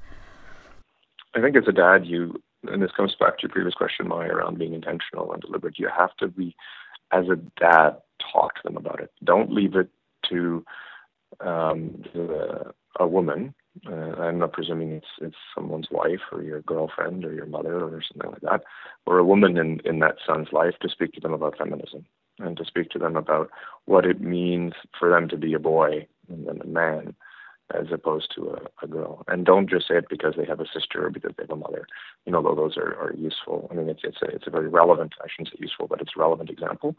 I 1.34 1.40
think 1.40 1.56
as 1.56 1.64
a 1.66 1.72
dad, 1.72 2.06
you 2.06 2.40
and 2.64 2.82
this 2.82 2.92
comes 2.92 3.14
back 3.18 3.38
to 3.38 3.42
your 3.42 3.50
previous 3.50 3.74
question, 3.74 4.06
Maya, 4.08 4.28
around 4.28 4.58
being 4.58 4.74
intentional 4.74 5.32
and 5.32 5.42
deliberate. 5.42 5.78
You 5.78 5.88
have 5.96 6.14
to 6.18 6.28
be, 6.28 6.54
as 7.10 7.24
a 7.28 7.36
dad, 7.58 7.96
talk 8.32 8.54
to 8.56 8.60
them 8.64 8.76
about 8.76 9.00
it. 9.00 9.10
Don't 9.24 9.52
leave 9.52 9.74
it 9.74 9.88
to 10.30 10.64
um, 11.40 12.04
the, 12.14 12.72
a 13.00 13.06
woman. 13.06 13.54
Uh, 13.86 14.20
I'm 14.20 14.38
not 14.38 14.52
presuming 14.52 14.92
it's 14.92 15.06
it's 15.20 15.36
someone's 15.54 15.88
wife 15.90 16.20
or 16.30 16.42
your 16.42 16.60
girlfriend 16.62 17.24
or 17.24 17.32
your 17.32 17.46
mother 17.46 17.82
or 17.82 18.02
something 18.02 18.30
like 18.30 18.42
that, 18.42 18.64
or 19.06 19.18
a 19.18 19.24
woman 19.24 19.56
in 19.56 19.80
in 19.84 19.98
that 20.00 20.16
son's 20.26 20.48
life 20.52 20.74
to 20.82 20.88
speak 20.88 21.12
to 21.14 21.20
them 21.20 21.32
about 21.32 21.56
feminism 21.56 22.04
and 22.38 22.56
to 22.58 22.64
speak 22.64 22.90
to 22.90 22.98
them 22.98 23.16
about 23.16 23.50
what 23.86 24.04
it 24.04 24.20
means 24.20 24.74
for 24.98 25.08
them 25.10 25.28
to 25.28 25.36
be 25.36 25.54
a 25.54 25.58
boy 25.58 26.06
and 26.28 26.46
then 26.46 26.60
a 26.60 26.66
man 26.66 27.14
as 27.74 27.86
opposed 27.92 28.32
to 28.34 28.50
a, 28.50 28.84
a 28.84 28.86
girl. 28.86 29.24
And 29.28 29.46
don't 29.46 29.70
just 29.70 29.88
say 29.88 29.96
it 29.96 30.08
because 30.10 30.34
they 30.36 30.44
have 30.44 30.60
a 30.60 30.66
sister 30.66 31.06
or 31.06 31.10
because 31.10 31.32
they 31.36 31.44
have 31.44 31.50
a 31.50 31.56
mother. 31.56 31.86
You 32.26 32.32
know, 32.32 32.42
though 32.42 32.54
those 32.54 32.76
are, 32.76 32.94
are 33.00 33.14
useful. 33.14 33.68
I 33.70 33.74
mean, 33.74 33.88
it's 33.88 34.02
it's 34.04 34.20
a 34.22 34.26
it's 34.26 34.46
a 34.46 34.50
very 34.50 34.68
relevant. 34.68 35.14
I 35.22 35.26
shouldn't 35.28 35.48
say 35.54 35.58
useful, 35.60 35.86
but 35.88 36.00
it's 36.00 36.12
a 36.16 36.20
relevant 36.20 36.50
example. 36.50 36.96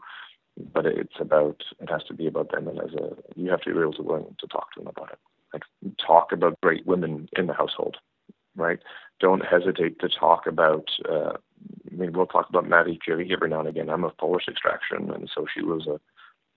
But 0.72 0.86
it's 0.86 1.14
about 1.20 1.62
it 1.80 1.90
has 1.90 2.02
to 2.04 2.14
be 2.14 2.26
about 2.26 2.50
them, 2.52 2.68
and 2.68 2.78
as 2.80 2.94
a 2.94 3.16
you 3.36 3.50
have 3.50 3.60
to 3.62 3.72
be 3.72 3.80
able 3.80 3.92
to 3.94 4.02
willing 4.02 4.36
to 4.40 4.46
talk 4.46 4.72
to 4.74 4.80
them 4.80 4.88
about 4.88 5.12
it. 5.12 5.18
Like 5.54 5.62
talk 6.04 6.32
about 6.32 6.60
great 6.60 6.84
women 6.84 7.28
in 7.36 7.46
the 7.46 7.54
household, 7.54 7.96
right? 8.56 8.80
Don't 9.20 9.46
hesitate 9.46 10.00
to 10.00 10.08
talk 10.08 10.48
about. 10.48 10.88
Uh, 11.08 11.34
I 11.90 11.94
mean, 11.94 12.12
we'll 12.12 12.26
talk 12.26 12.48
about 12.48 12.68
Marie 12.68 12.98
Curie 12.98 13.32
every 13.32 13.48
now 13.48 13.60
and 13.60 13.68
again. 13.68 13.88
I'm 13.88 14.02
of 14.02 14.16
Polish 14.18 14.48
extraction, 14.48 15.12
and 15.12 15.30
so 15.32 15.46
she 15.54 15.62
was 15.62 15.86
a, 15.86 16.00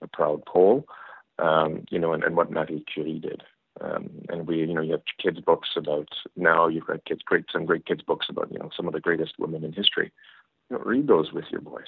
a 0.04 0.08
proud 0.08 0.44
Pole. 0.46 0.88
Um, 1.38 1.86
you 1.92 2.00
know, 2.00 2.14
and, 2.14 2.24
and 2.24 2.36
what 2.36 2.52
Marie 2.52 2.84
Curie 2.92 3.20
did. 3.20 3.44
Um, 3.80 4.10
and 4.30 4.48
we, 4.48 4.58
you 4.58 4.74
know, 4.74 4.82
you 4.82 4.94
have 4.94 5.04
kids 5.22 5.40
books 5.40 5.70
about 5.78 6.10
now. 6.36 6.68
You've 6.68 6.88
got 6.88 7.06
kids, 7.06 7.22
great 7.24 7.46
some 7.54 7.68
great 7.68 7.86
kids 7.86 8.02
books 8.02 8.26
about 8.28 8.52
you 8.52 8.58
know 8.58 8.72
some 8.76 8.88
of 8.88 8.94
the 8.94 9.00
greatest 9.00 9.34
women 9.38 9.64
in 9.64 9.74
history. 9.74 10.12
You 10.72 10.78
know, 10.78 10.84
read 10.84 11.06
those 11.06 11.32
with 11.32 11.46
your 11.52 11.62
boys. 11.62 11.86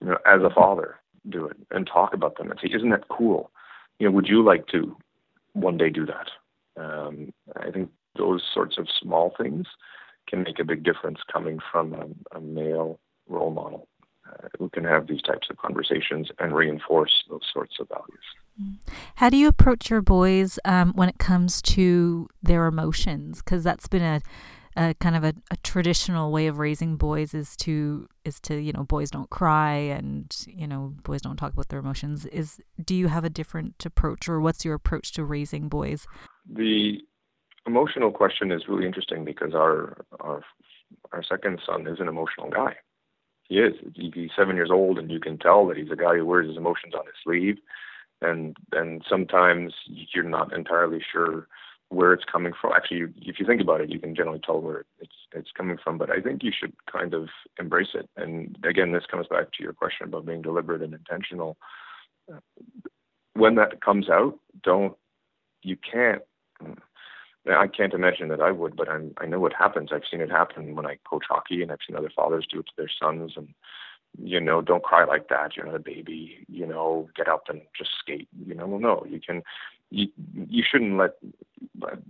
You 0.00 0.08
know, 0.08 0.18
as 0.26 0.42
a 0.42 0.50
father, 0.52 0.96
do 1.28 1.46
it 1.46 1.56
and 1.70 1.86
talk 1.86 2.12
about 2.12 2.36
them 2.36 2.50
and 2.50 2.58
say, 2.60 2.74
"Isn't 2.74 2.90
that 2.90 3.08
cool? 3.08 3.52
You 4.00 4.08
know, 4.08 4.12
would 4.16 4.26
you 4.26 4.42
like 4.42 4.66
to 4.68 4.96
one 5.52 5.76
day 5.76 5.90
do 5.90 6.06
that?" 6.06 6.30
Um, 6.76 7.32
I 7.56 7.70
think 7.70 7.90
those 8.16 8.42
sorts 8.52 8.78
of 8.78 8.88
small 9.00 9.34
things 9.40 9.66
can 10.28 10.42
make 10.42 10.58
a 10.58 10.64
big 10.64 10.82
difference 10.82 11.18
coming 11.32 11.58
from 11.70 11.94
a, 11.94 12.36
a 12.36 12.40
male 12.40 12.98
role 13.28 13.50
model 13.50 13.88
uh, 14.28 14.48
who 14.58 14.68
can 14.70 14.84
have 14.84 15.06
these 15.06 15.22
types 15.22 15.48
of 15.50 15.56
conversations 15.56 16.28
and 16.38 16.54
reinforce 16.54 17.24
those 17.28 17.48
sorts 17.52 17.76
of 17.80 17.88
values. 17.88 18.84
How 19.16 19.30
do 19.30 19.36
you 19.36 19.48
approach 19.48 19.90
your 19.90 20.02
boys 20.02 20.58
um, 20.64 20.92
when 20.94 21.08
it 21.08 21.18
comes 21.18 21.62
to 21.62 22.28
their 22.42 22.66
emotions? 22.66 23.42
Because 23.42 23.64
that's 23.64 23.88
been 23.88 24.02
a, 24.02 24.20
a 24.76 24.94
kind 24.94 25.16
of 25.16 25.24
a, 25.24 25.34
a, 25.50 25.56
traditional 25.58 26.30
way 26.30 26.46
of 26.46 26.58
raising 26.58 26.96
boys 26.96 27.34
is 27.34 27.56
to 27.56 28.08
is 28.24 28.40
to 28.40 28.56
you 28.56 28.72
know 28.72 28.84
boys 28.84 29.10
don't 29.10 29.30
cry 29.30 29.74
and 29.74 30.44
you 30.46 30.66
know 30.66 30.94
boys 31.02 31.20
don't 31.22 31.36
talk 31.36 31.52
about 31.52 31.68
their 31.68 31.80
emotions. 31.80 32.26
Is 32.26 32.60
do 32.84 32.94
you 32.94 33.08
have 33.08 33.24
a 33.24 33.30
different 33.30 33.84
approach 33.84 34.28
or 34.28 34.40
what's 34.40 34.64
your 34.64 34.74
approach 34.74 35.12
to 35.12 35.24
raising 35.24 35.68
boys? 35.68 36.06
The 36.48 36.98
emotional 37.66 38.12
question 38.12 38.52
is 38.52 38.68
really 38.68 38.86
interesting 38.86 39.24
because 39.24 39.54
our 39.54 40.04
our 40.20 40.42
our 41.12 41.22
second 41.22 41.60
son 41.66 41.86
is 41.86 42.00
an 42.00 42.08
emotional 42.08 42.50
guy. 42.50 42.76
He 43.48 43.56
is. 43.56 43.74
He's 43.94 44.30
seven 44.36 44.54
years 44.54 44.70
old, 44.70 44.98
and 44.98 45.10
you 45.10 45.18
can 45.18 45.36
tell 45.36 45.66
that 45.66 45.76
he's 45.76 45.90
a 45.90 45.96
guy 45.96 46.16
who 46.16 46.24
wears 46.24 46.46
his 46.46 46.56
emotions 46.56 46.94
on 46.94 47.04
his 47.06 47.14
sleeve 47.24 47.58
and 48.22 48.56
and 48.72 49.02
sometimes 49.08 49.72
you're 49.86 50.24
not 50.24 50.52
entirely 50.54 51.00
sure 51.12 51.48
where 51.90 52.12
it's 52.12 52.24
coming 52.24 52.52
from. 52.58 52.72
Actually, 52.72 53.12
if 53.20 53.38
you 53.38 53.46
think 53.46 53.60
about 53.60 53.80
it, 53.80 53.90
you 53.90 53.98
can 53.98 54.14
generally 54.14 54.40
tell 54.44 54.60
where 54.60 54.84
it's 55.00 55.14
it's 55.32 55.50
coming 55.56 55.76
from. 55.82 55.98
But 55.98 56.10
I 56.10 56.20
think 56.20 56.42
you 56.42 56.52
should 56.58 56.72
kind 56.90 57.14
of 57.14 57.28
embrace 57.58 57.94
it. 57.94 58.08
And 58.16 58.56
again, 58.64 58.92
this 58.92 59.04
comes 59.10 59.26
back 59.26 59.52
to 59.52 59.62
your 59.62 59.72
question 59.72 60.06
about 60.06 60.24
being 60.24 60.42
deliberate 60.42 60.82
and 60.82 60.94
intentional. 60.94 61.56
When 63.34 63.56
that 63.56 63.82
comes 63.84 64.08
out, 64.08 64.38
don't 64.62 64.96
you 65.62 65.76
can't. 65.76 66.22
I 67.50 67.66
can't 67.68 67.94
imagine 67.94 68.28
that 68.28 68.42
I 68.42 68.50
would, 68.50 68.76
but 68.76 68.88
I'm, 68.88 69.14
I 69.16 69.24
know 69.24 69.40
what 69.40 69.54
happens. 69.54 69.90
I've 69.92 70.02
seen 70.10 70.20
it 70.20 70.30
happen 70.30 70.76
when 70.76 70.84
I 70.84 70.98
coach 71.08 71.24
hockey, 71.28 71.62
and 71.62 71.72
I've 71.72 71.78
seen 71.86 71.96
other 71.96 72.12
fathers 72.14 72.46
do 72.50 72.60
it 72.60 72.66
to 72.66 72.72
their 72.76 72.90
sons, 73.00 73.32
and 73.36 73.48
you 74.22 74.40
know, 74.40 74.60
don't 74.60 74.82
cry 74.82 75.04
like 75.04 75.28
that. 75.28 75.56
You're 75.56 75.66
not 75.66 75.74
a 75.74 75.80
baby. 75.80 76.44
You 76.48 76.66
know, 76.66 77.08
get 77.16 77.28
up 77.28 77.44
and 77.48 77.62
just 77.76 77.90
skate. 77.98 78.28
You 78.46 78.54
know, 78.54 78.66
well, 78.66 78.80
no, 78.80 79.06
you 79.08 79.20
can. 79.20 79.42
You 79.90 80.08
you 80.48 80.64
shouldn't 80.68 80.96
let. 80.96 81.16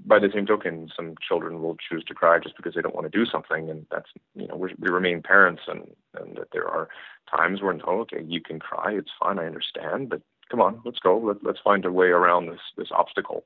By 0.06 0.18
the 0.18 0.30
same 0.32 0.46
token, 0.46 0.90
some 0.94 1.14
children 1.26 1.60
will 1.60 1.76
choose 1.76 2.04
to 2.04 2.14
cry 2.14 2.38
just 2.38 2.56
because 2.56 2.74
they 2.74 2.82
don't 2.82 2.94
want 2.94 3.10
to 3.10 3.18
do 3.18 3.26
something, 3.26 3.68
and 3.70 3.86
that's 3.90 4.10
you 4.34 4.46
know 4.46 4.56
we 4.56 4.74
we 4.78 4.90
remain 4.90 5.22
parents, 5.22 5.62
and 5.66 5.90
and 6.18 6.36
that 6.36 6.48
there 6.52 6.68
are 6.68 6.88
times 7.34 7.62
when 7.62 7.80
oh 7.86 8.00
okay 8.00 8.22
you 8.22 8.40
can 8.40 8.58
cry, 8.58 8.92
it's 8.92 9.10
fine, 9.18 9.38
I 9.38 9.46
understand, 9.46 10.08
but 10.08 10.22
come 10.50 10.60
on, 10.60 10.80
let's 10.84 10.98
go. 10.98 11.18
Let, 11.18 11.42
let's 11.42 11.60
find 11.62 11.84
a 11.84 11.92
way 11.92 12.08
around 12.08 12.46
this 12.46 12.60
this 12.76 12.88
obstacle. 12.92 13.44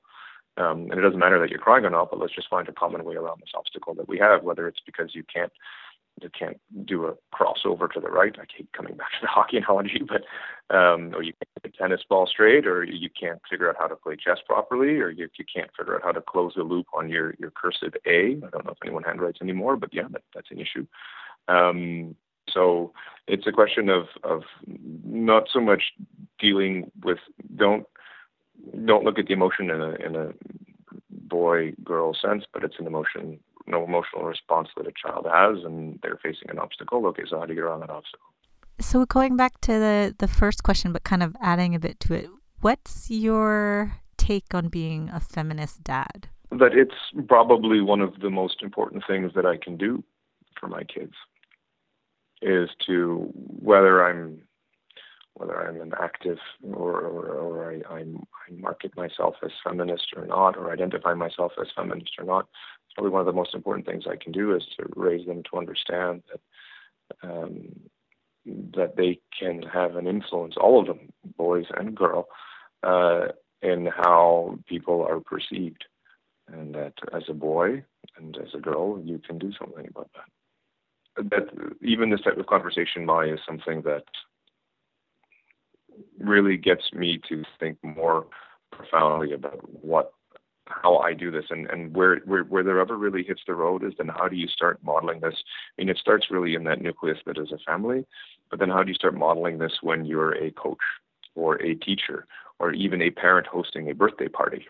Um, 0.57 0.83
and 0.91 0.95
it 0.95 1.03
doesn't 1.03 1.19
matter 1.19 1.41
that 1.41 1.51
you're 1.51 1.59
crying 1.59 1.85
or 1.85 1.91
not, 1.91 2.11
but 2.11 2.21
let's 2.21 2.35
just 2.35 2.49
find 2.49 2.69
a 2.69 2.73
common 2.73 3.05
way 3.05 3.17
around 3.17 3.41
this 3.41 3.51
obstacle 3.55 3.95
that 3.95 4.09
we 4.09 4.19
have, 4.19 4.45
whether 4.45 4.69
it's 4.69 4.81
because 4.87 5.15
you 5.15 5.25
can't 5.25 5.53
you 6.23 6.31
can't 6.39 6.59
do 6.85 7.07
a 7.07 7.15
crossover 7.35 7.91
to 7.93 8.01
the 8.01 8.09
right. 8.09 8.35
I 8.41 8.45
keep 8.47 8.73
coming 8.73 8.95
back 8.95 9.11
to 9.13 9.19
the 9.23 9.27
hockey 9.31 9.59
analogy, 9.59 10.03
but 10.07 10.23
um, 10.75 11.15
or 11.15 11.23
you 11.23 11.33
can't 11.33 11.63
hit 11.63 11.75
a 11.75 11.77
tennis 11.77 12.01
ball 12.09 12.27
straight, 12.27 12.67
or 12.67 12.85
you 12.85 13.09
can't 13.11 13.41
figure 13.51 13.69
out 13.69 13.77
how 13.79 13.87
to 13.87 13.97
play 13.97 14.17
chess 14.17 14.39
properly, 14.47 15.01
or 15.01 15.11
you, 15.11 15.29
you 15.39 15.45
can't 15.53 15.71
figure 15.77 15.97
out 15.97 16.03
how 16.03 16.13
to 16.13 16.21
close 16.21 16.53
the 16.57 16.63
loop 16.63 16.87
on 16.95 17.09
your 17.09 17.35
your 17.39 17.51
cursive 17.51 17.95
A. 18.07 18.37
I 18.37 18.51
don't 18.51 18.65
know 18.65 18.73
if 18.73 18.79
anyone 18.85 19.03
handwrites 19.03 19.43
anymore, 19.43 19.77
but 19.77 19.93
yeah, 19.93 20.09
that, 20.11 20.23
that's 20.35 20.51
an 20.51 20.61
issue. 20.61 20.87
Um, 21.49 22.17
so 22.49 22.93
it's 23.27 23.47
a 23.47 23.53
question 23.53 23.89
of 23.89 24.07
of 24.23 24.43
not 24.69 25.49
so 25.53 25.61
much 25.61 25.83
dealing 26.39 26.91
with 27.03 27.19
don't 27.57 27.87
don't 28.87 29.05
look 29.05 29.19
at 29.19 29.27
the 29.27 29.33
emotion 29.33 29.71
in 29.71 29.81
a 29.81 29.91
in 29.95 30.17
a 30.17 30.33
boy 31.11 31.73
girl 31.83 32.15
sense, 32.15 32.45
but 32.53 32.65
it's 32.65 32.79
an 32.79 32.87
emotion 32.87 33.41
no 33.67 33.85
emotional 33.85 34.25
response 34.25 34.69
that 34.77 34.87
a 34.87 34.93
child 34.93 35.27
has 35.31 35.65
and 35.65 35.99
they're 36.03 36.19
facing 36.23 36.51
an 36.51 36.59
obstacle. 36.59 37.07
Okay, 37.07 37.23
so 37.29 37.39
how 37.39 37.47
do 37.47 37.53
you 37.53 37.61
get 37.61 37.65
around 37.65 37.81
that 37.81 37.91
obstacle? 37.91 38.27
So 38.81 39.07
going 39.07 39.37
back 39.37 39.61
to 39.63 39.73
the 39.73 40.15
the 40.19 40.29
first 40.29 40.63
question, 40.63 40.93
but 40.93 41.05
kind 41.05 41.23
of 41.23 41.37
adding 41.41 41.75
a 41.75 41.79
bit 41.79 42.01
to 42.01 42.15
it, 42.15 42.29
what's 42.61 43.11
your 43.11 44.01
take 44.17 44.55
on 44.55 44.69
being 44.69 45.11
a 45.11 45.21
feminist 45.21 45.85
dad? 45.85 46.29
That 46.51 46.75
it's 46.75 46.95
probably 47.29 47.81
one 47.81 48.01
of 48.01 48.21
the 48.21 48.31
most 48.31 48.63
important 48.63 49.05
things 49.07 49.33
that 49.35 49.47
I 49.47 49.57
can 49.57 49.77
do 49.77 50.03
for 50.59 50.69
my 50.69 50.83
kids 50.85 51.15
is 52.43 52.69
to 52.87 53.31
whether 53.35 54.05
I'm 54.05 54.43
whether 55.35 55.69
I'm 55.69 55.81
an 55.81 55.93
active 56.01 56.39
or, 56.63 57.01
or, 57.01 57.27
or 57.27 57.71
I, 57.73 57.95
I, 57.95 57.99
I 58.01 58.53
market 58.57 58.97
myself 58.97 59.35
as 59.45 59.51
feminist 59.65 60.13
or 60.17 60.27
not, 60.27 60.57
or 60.57 60.73
identify 60.73 61.15
myself 61.15 61.53
as 61.61 61.67
feminist 61.75 62.13
or 62.19 62.25
not, 62.25 62.47
probably 62.95 63.11
one 63.11 63.21
of 63.21 63.27
the 63.27 63.33
most 63.33 63.55
important 63.55 63.87
things 63.87 64.05
I 64.07 64.17
can 64.17 64.33
do 64.33 64.55
is 64.55 64.63
to 64.79 64.87
raise 64.97 65.27
them 65.27 65.43
to 65.51 65.59
understand 65.59 66.23
that 66.31 67.29
um, 67.29 67.69
that 68.75 68.97
they 68.97 69.21
can 69.39 69.63
have 69.63 69.97
an 69.97 70.07
influence, 70.07 70.55
all 70.57 70.81
of 70.81 70.87
them, 70.87 71.13
boys 71.37 71.65
and 71.77 71.95
girl, 71.95 72.29
uh, 72.83 73.29
in 73.63 73.87
how 73.87 74.59
people 74.67 75.03
are 75.03 75.21
perceived, 75.21 75.85
and 76.53 76.75
that 76.75 76.93
as 77.15 77.23
a 77.29 77.35
boy 77.35 77.83
and 78.17 78.37
as 78.37 78.55
a 78.55 78.59
girl, 78.59 79.01
you 79.03 79.19
can 79.19 79.39
do 79.39 79.51
something 79.59 79.87
about 79.89 80.11
that. 80.15 81.31
That 81.31 81.75
even 81.81 82.11
this 82.11 82.21
type 82.21 82.37
of 82.37 82.47
conversation, 82.47 83.07
Maya, 83.07 83.35
is 83.35 83.41
something 83.47 83.83
that 83.83 84.05
really 86.19 86.57
gets 86.57 86.93
me 86.93 87.21
to 87.29 87.45
think 87.59 87.79
more 87.83 88.27
profoundly 88.73 89.33
about 89.33 89.61
what 89.83 90.13
how 90.67 90.99
I 90.99 91.13
do 91.13 91.31
this 91.31 91.47
and, 91.51 91.69
and 91.71 91.95
where, 91.95 92.21
where 92.25 92.45
where 92.45 92.63
the 92.63 92.75
rubber 92.75 92.97
really 92.97 93.23
hits 93.23 93.43
the 93.47 93.55
road 93.55 93.85
is 93.85 93.93
then 93.99 94.09
how 94.09 94.29
do 94.29 94.37
you 94.37 94.49
start 94.49 94.79
modeling 94.83 95.21
this? 95.21 95.35
I 95.37 95.83
mean, 95.83 95.89
it 95.89 95.99
starts 95.99 96.31
really 96.31 96.55
in 96.55 96.65
that 96.65 96.81
nucleus 96.81 97.19
that 97.27 97.39
is 97.39 97.53
a 97.53 97.59
family, 97.67 98.07
but 98.51 98.59
then 98.59 98.71
how 98.71 98.83
do 98.83 98.89
you 98.89 98.95
start 98.95 99.15
modeling 99.15 99.59
this 99.59 99.79
when 99.83 100.05
you're 100.05 100.35
a 100.35 100.51
coach 100.53 100.79
or 101.35 101.61
a 101.63 101.75
teacher 101.75 102.27
or 102.59 102.73
even 102.73 103.03
a 103.03 103.11
parent 103.11 103.47
hosting 103.47 103.91
a 103.91 103.95
birthday 103.95 104.29
party, 104.29 104.67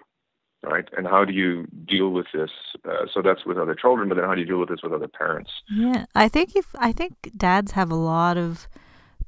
right? 0.63 0.89
And 0.97 1.07
how 1.07 1.25
do 1.25 1.33
you 1.33 1.67
deal 1.87 2.11
with 2.11 2.27
this? 2.35 2.51
Uh, 2.89 3.07
so 3.13 3.23
that's 3.23 3.45
with 3.47 3.59
other 3.59 3.75
children, 3.75 4.09
but 4.09 4.17
then 4.17 4.25
how 4.25 4.35
do 4.35 4.41
you 4.41 4.47
deal 4.47 4.59
with 4.59 4.71
this 4.71 4.83
with 4.83 4.93
other 4.93 5.09
parents? 5.09 5.51
Yeah, 5.71 6.07
I 6.15 6.29
think 6.29 6.57
if 6.57 6.67
I 6.79 6.93
think 6.93 7.31
dads 7.37 7.73
have 7.73 7.91
a 7.91 7.97
lot 7.97 8.37
of 8.37 8.69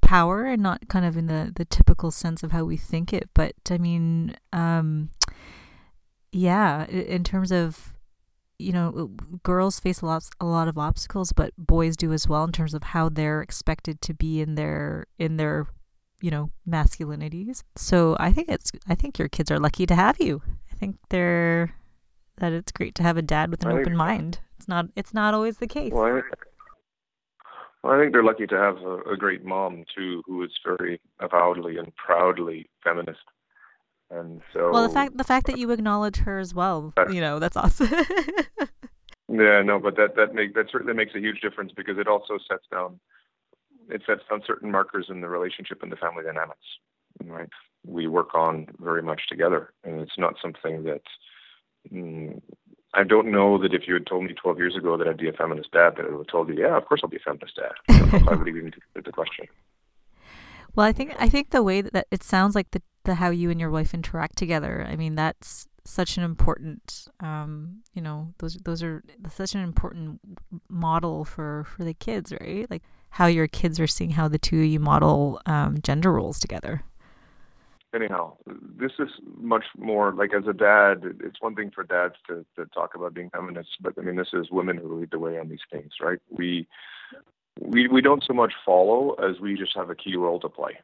power 0.00 0.44
and 0.44 0.62
not 0.62 0.86
kind 0.88 1.04
of 1.04 1.16
in 1.16 1.26
the 1.26 1.52
the 1.54 1.64
typical 1.64 2.10
sense 2.12 2.44
of 2.44 2.52
how 2.52 2.64
we 2.64 2.76
think 2.76 3.12
it 3.12 3.28
but 3.34 3.54
i 3.70 3.76
mean 3.76 4.36
um 4.52 5.10
yeah 6.36 6.86
in 6.86 7.24
terms 7.24 7.50
of 7.50 7.94
you 8.58 8.72
know 8.72 9.10
girls 9.42 9.80
face 9.80 10.00
a 10.00 10.06
lot 10.06 10.24
a 10.40 10.46
lot 10.46 10.68
of 10.68 10.78
obstacles 10.78 11.32
but 11.32 11.52
boys 11.58 11.96
do 11.96 12.12
as 12.12 12.28
well 12.28 12.44
in 12.44 12.52
terms 12.52 12.74
of 12.74 12.82
how 12.82 13.08
they're 13.08 13.42
expected 13.42 14.00
to 14.00 14.14
be 14.14 14.40
in 14.40 14.54
their 14.54 15.06
in 15.18 15.36
their 15.36 15.66
you 16.20 16.30
know 16.30 16.50
masculinities. 16.68 17.62
So 17.76 18.16
i 18.18 18.32
think 18.32 18.48
it's 18.48 18.72
i 18.88 18.94
think 18.94 19.18
your 19.18 19.28
kids 19.28 19.50
are 19.50 19.58
lucky 19.58 19.86
to 19.86 19.94
have 19.94 20.20
you. 20.20 20.42
I 20.72 20.76
think 20.76 20.96
they're 21.10 21.74
that 22.38 22.52
it's 22.52 22.72
great 22.72 22.94
to 22.96 23.02
have 23.02 23.16
a 23.16 23.22
dad 23.22 23.50
with 23.50 23.62
an 23.64 23.68
I 23.68 23.72
open 23.72 23.84
think, 23.84 23.96
mind. 23.96 24.38
It's 24.58 24.68
not 24.68 24.86
it's 24.96 25.14
not 25.14 25.34
always 25.34 25.58
the 25.58 25.66
case. 25.66 25.92
Well, 25.92 26.04
I, 26.04 26.20
well, 27.82 27.94
I 27.94 28.00
think 28.00 28.12
they're 28.12 28.24
lucky 28.24 28.46
to 28.46 28.56
have 28.56 28.78
a, 28.78 29.12
a 29.12 29.16
great 29.16 29.44
mom 29.44 29.84
too 29.94 30.22
who 30.26 30.42
is 30.42 30.50
very 30.64 31.00
avowedly 31.20 31.76
and 31.76 31.94
proudly 31.96 32.68
feminist 32.82 33.20
and 34.10 34.40
so 34.52 34.70
well 34.70 34.86
the 34.86 34.92
fact 34.92 35.16
the 35.16 35.24
fact 35.24 35.46
that 35.46 35.58
you 35.58 35.70
acknowledge 35.70 36.18
her 36.18 36.38
as 36.38 36.54
well 36.54 36.92
you 37.10 37.20
know 37.20 37.38
that's 37.38 37.56
awesome 37.56 37.88
yeah 39.28 39.62
no 39.62 39.78
but 39.78 39.96
that 39.96 40.14
that 40.16 40.34
make 40.34 40.54
that 40.54 40.66
certainly 40.70 40.94
makes 40.94 41.14
a 41.14 41.20
huge 41.20 41.40
difference 41.40 41.72
because 41.76 41.98
it 41.98 42.06
also 42.06 42.38
sets 42.48 42.64
down 42.70 42.98
it 43.88 44.02
sets 44.06 44.22
down 44.30 44.42
certain 44.46 44.70
markers 44.70 45.06
in 45.08 45.20
the 45.20 45.28
relationship 45.28 45.82
and 45.82 45.90
the 45.90 45.96
family 45.96 46.22
dynamics 46.22 46.66
right 47.24 47.48
we 47.84 48.06
work 48.06 48.34
on 48.34 48.66
very 48.78 49.02
much 49.02 49.22
together 49.28 49.72
and 49.84 50.00
it's 50.00 50.18
not 50.18 50.34
something 50.40 50.84
that 50.84 51.02
mm, 51.92 52.40
I 52.94 53.04
don't 53.04 53.30
know 53.30 53.58
that 53.58 53.74
if 53.74 53.82
you 53.86 53.94
had 53.94 54.06
told 54.06 54.24
me 54.24 54.32
12 54.32 54.58
years 54.58 54.76
ago 54.76 54.96
that 54.96 55.06
I'd 55.06 55.18
be 55.18 55.28
a 55.28 55.32
feminist 55.32 55.70
dad, 55.72 55.96
that 55.96 56.06
I 56.06 56.08
would 56.08 56.18
have 56.18 56.26
told 56.28 56.48
you, 56.48 56.54
yeah, 56.54 56.76
of 56.76 56.86
course 56.86 57.02
I'll 57.04 57.10
be 57.10 57.18
a 57.18 57.20
feminist 57.20 57.56
dad. 57.56 57.72
I 57.88 57.98
don't 57.98 58.12
know 58.12 58.18
if 58.18 58.28
I 58.28 58.34
would 58.36 58.48
even 58.48 58.70
considered 58.70 59.04
the 59.04 59.12
question. 59.12 59.46
Well, 60.74 60.86
I 60.86 60.92
think 60.92 61.14
I 61.18 61.28
think 61.28 61.50
the 61.50 61.62
way 61.62 61.82
that 61.82 62.06
it 62.10 62.22
sounds 62.22 62.54
like 62.54 62.70
the 62.70 62.82
the 63.06 63.14
how 63.14 63.30
you 63.30 63.50
and 63.50 63.58
your 63.58 63.70
wife 63.70 63.94
interact 63.94 64.36
together. 64.36 64.86
I 64.88 64.96
mean, 64.96 65.14
that's 65.14 65.66
such 65.84 66.16
an 66.16 66.24
important, 66.24 67.08
um, 67.20 67.82
you 67.94 68.02
know, 68.02 68.34
those 68.38 68.54
those 68.64 68.82
are 68.82 69.02
such 69.30 69.54
an 69.54 69.62
important 69.62 70.20
model 70.68 71.24
for 71.24 71.64
for 71.64 71.84
the 71.84 71.94
kids, 71.94 72.32
right? 72.40 72.70
Like 72.70 72.82
how 73.10 73.26
your 73.26 73.48
kids 73.48 73.80
are 73.80 73.86
seeing 73.86 74.10
how 74.10 74.28
the 74.28 74.38
two 74.38 74.58
of 74.58 74.66
you 74.66 74.80
model 74.80 75.40
um, 75.46 75.78
gender 75.82 76.12
roles 76.12 76.38
together. 76.38 76.82
Anyhow, 77.94 78.36
this 78.46 78.92
is 78.98 79.08
much 79.38 79.64
more 79.78 80.12
like 80.12 80.34
as 80.34 80.46
a 80.46 80.52
dad, 80.52 81.02
it's 81.24 81.40
one 81.40 81.54
thing 81.54 81.70
for 81.74 81.82
dads 81.82 82.16
to, 82.26 82.44
to 82.56 82.66
talk 82.66 82.94
about 82.94 83.14
being 83.14 83.30
feminists, 83.30 83.72
but 83.80 83.94
I 83.96 84.02
mean, 84.02 84.16
this 84.16 84.34
is 84.34 84.50
women 84.50 84.76
who 84.76 85.00
lead 85.00 85.12
the 85.12 85.18
way 85.18 85.38
on 85.38 85.48
these 85.48 85.64
things, 85.72 85.92
right? 86.02 86.18
We 86.30 86.66
we 87.58 87.88
we 87.88 88.02
don't 88.02 88.24
so 88.26 88.34
much 88.34 88.52
follow 88.66 89.14
as 89.14 89.40
we 89.40 89.54
just 89.56 89.74
have 89.76 89.88
a 89.88 89.94
key 89.94 90.16
role 90.16 90.40
to 90.40 90.48
play 90.48 90.78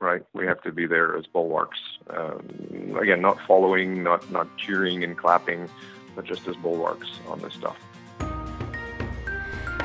right? 0.00 0.22
We 0.32 0.46
have 0.46 0.60
to 0.62 0.72
be 0.72 0.86
there 0.86 1.16
as 1.16 1.26
bulwarks. 1.26 1.78
Um, 2.08 2.96
again, 3.00 3.20
not 3.20 3.38
following, 3.46 4.02
not 4.02 4.30
not 4.30 4.48
cheering 4.56 5.04
and 5.04 5.16
clapping, 5.16 5.68
but 6.16 6.24
just 6.24 6.48
as 6.48 6.56
bulwarks 6.56 7.20
on 7.28 7.40
this 7.40 7.54
stuff. 7.54 7.76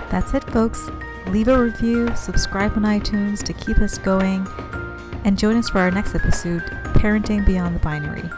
That's 0.10 0.34
it, 0.34 0.43
folks. 0.45 0.89
Leave 1.28 1.47
a 1.47 1.62
review, 1.62 2.15
subscribe 2.15 2.73
on 2.78 2.84
iTunes 2.84 3.43
to 3.43 3.54
keep 3.54 3.80
us 3.80 3.97
going, 3.97 4.47
and 5.25 5.38
join 5.38 5.58
us 5.58 5.69
for 5.69 5.80
our 5.80 5.91
next 5.91 6.15
episode, 6.15 6.62
Parenting 6.93 7.45
Beyond 7.45 7.75
the 7.75 7.80
Binary. 7.80 8.30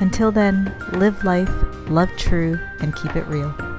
Until 0.00 0.32
then, 0.32 0.74
live 0.92 1.22
life, 1.22 1.52
love 1.88 2.10
true, 2.16 2.58
and 2.80 2.94
keep 2.96 3.14
it 3.14 3.26
real. 3.28 3.71